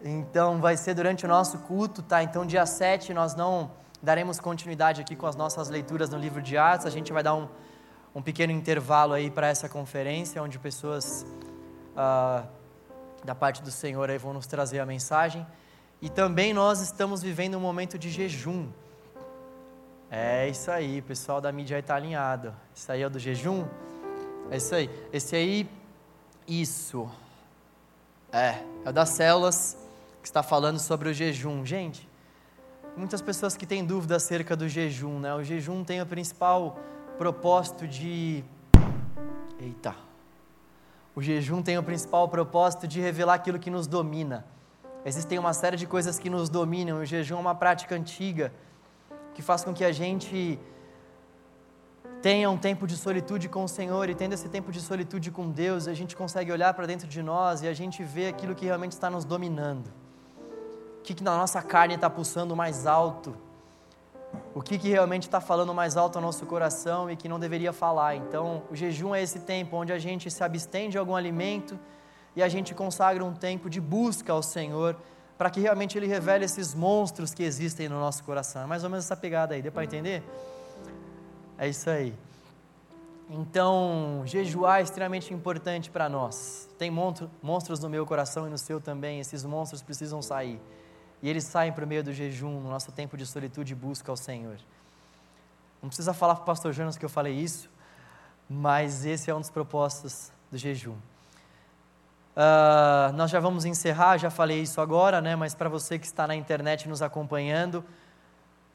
[0.00, 2.22] Então vai ser durante o nosso culto, tá?
[2.22, 3.70] Então dia 7 nós não
[4.00, 7.34] daremos continuidade aqui com as nossas leituras no livro de Atos, a gente vai dar
[7.34, 7.48] um,
[8.14, 11.26] um pequeno intervalo aí para essa conferência, onde pessoas
[11.96, 12.44] ah,
[13.24, 15.44] da parte do Senhor aí vão nos trazer a mensagem.
[16.00, 18.68] E também nós estamos vivendo um momento de jejum.
[20.08, 22.54] É isso aí, pessoal da mídia está alinhado.
[22.72, 23.66] Isso aí é o do jejum?
[24.48, 24.88] É isso aí.
[25.12, 25.68] Esse aí,
[26.46, 27.10] isso.
[28.32, 29.87] É, é o das células
[30.28, 31.64] está falando sobre o jejum.
[31.64, 32.08] Gente,
[32.96, 35.34] muitas pessoas que têm dúvida acerca do jejum, né?
[35.34, 36.78] O jejum tem o principal
[37.16, 38.44] propósito de.
[39.58, 39.94] Eita!
[41.14, 44.44] O jejum tem o principal propósito de revelar aquilo que nos domina.
[45.04, 46.98] Existem uma série de coisas que nos dominam.
[46.98, 48.52] O jejum é uma prática antiga
[49.34, 50.58] que faz com que a gente
[52.20, 55.50] tenha um tempo de solitude com o Senhor e tendo esse tempo de solitude com
[55.50, 58.66] Deus, a gente consegue olhar para dentro de nós e a gente vê aquilo que
[58.66, 60.07] realmente está nos dominando.
[61.08, 63.34] Que, que na nossa carne está pulsando mais alto?
[64.54, 67.72] O que, que realmente está falando mais alto ao nosso coração e que não deveria
[67.72, 68.14] falar?
[68.14, 71.78] Então, o jejum é esse tempo onde a gente se abstém de algum alimento
[72.36, 74.94] e a gente consagra um tempo de busca ao Senhor
[75.38, 78.64] para que realmente Ele revele esses monstros que existem no nosso coração.
[78.64, 80.22] É mais ou menos essa pegada aí, deu para entender?
[81.56, 82.14] É isso aí.
[83.30, 86.68] Então, jejuar é extremamente importante para nós.
[86.76, 90.60] Tem monstros no meu coração e no seu também, esses monstros precisam sair.
[91.22, 94.16] E eles saem por meio do jejum, no nosso tempo de solitude e busca ao
[94.16, 94.56] Senhor.
[95.82, 97.70] Não precisa falar para o pastor Jonas que eu falei isso,
[98.48, 100.96] mas esse é um dos propósitos do jejum.
[102.36, 105.34] Uh, nós já vamos encerrar, já falei isso agora, né?
[105.34, 107.84] Mas para você que está na internet nos acompanhando,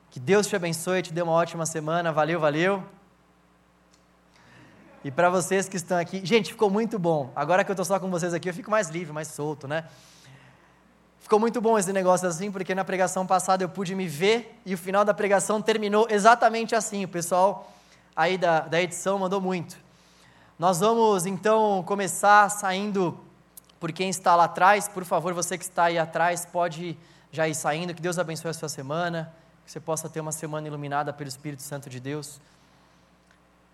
[0.10, 2.11] que Deus te abençoe, te dê uma ótima semana.
[2.11, 2.84] Valeu, valeu.
[5.03, 7.32] E para vocês que estão aqui, gente, ficou muito bom.
[7.36, 9.86] Agora que eu estou só com vocês aqui, eu fico mais livre, mais solto, né?
[11.34, 14.76] Ficou muito bom esse negócio assim, porque na pregação passada eu pude me ver e
[14.76, 17.05] o final da pregação terminou exatamente assim.
[17.05, 17.73] O pessoal
[18.15, 19.76] aí da, da edição mandou muito.
[20.60, 23.19] Nós vamos então começar saindo
[23.80, 24.88] por quem está lá atrás.
[24.88, 26.95] Por favor, você que está aí atrás, pode
[27.31, 27.95] já ir saindo.
[27.95, 29.34] Que Deus abençoe a sua semana.
[29.65, 32.39] Que você possa ter uma semana iluminada pelo Espírito Santo de Deus.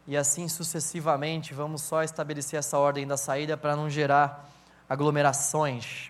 [0.08, 4.50] E assim sucessivamente, vamos só estabelecer essa ordem da saída para não gerar
[4.88, 6.10] aglomerações.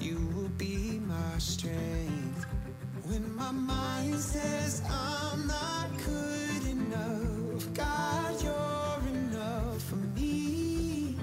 [0.00, 2.46] You will be my strength.
[3.04, 11.16] When my mind says I'm not good enough, God, you're enough for me.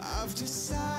[0.00, 0.97] I've decided.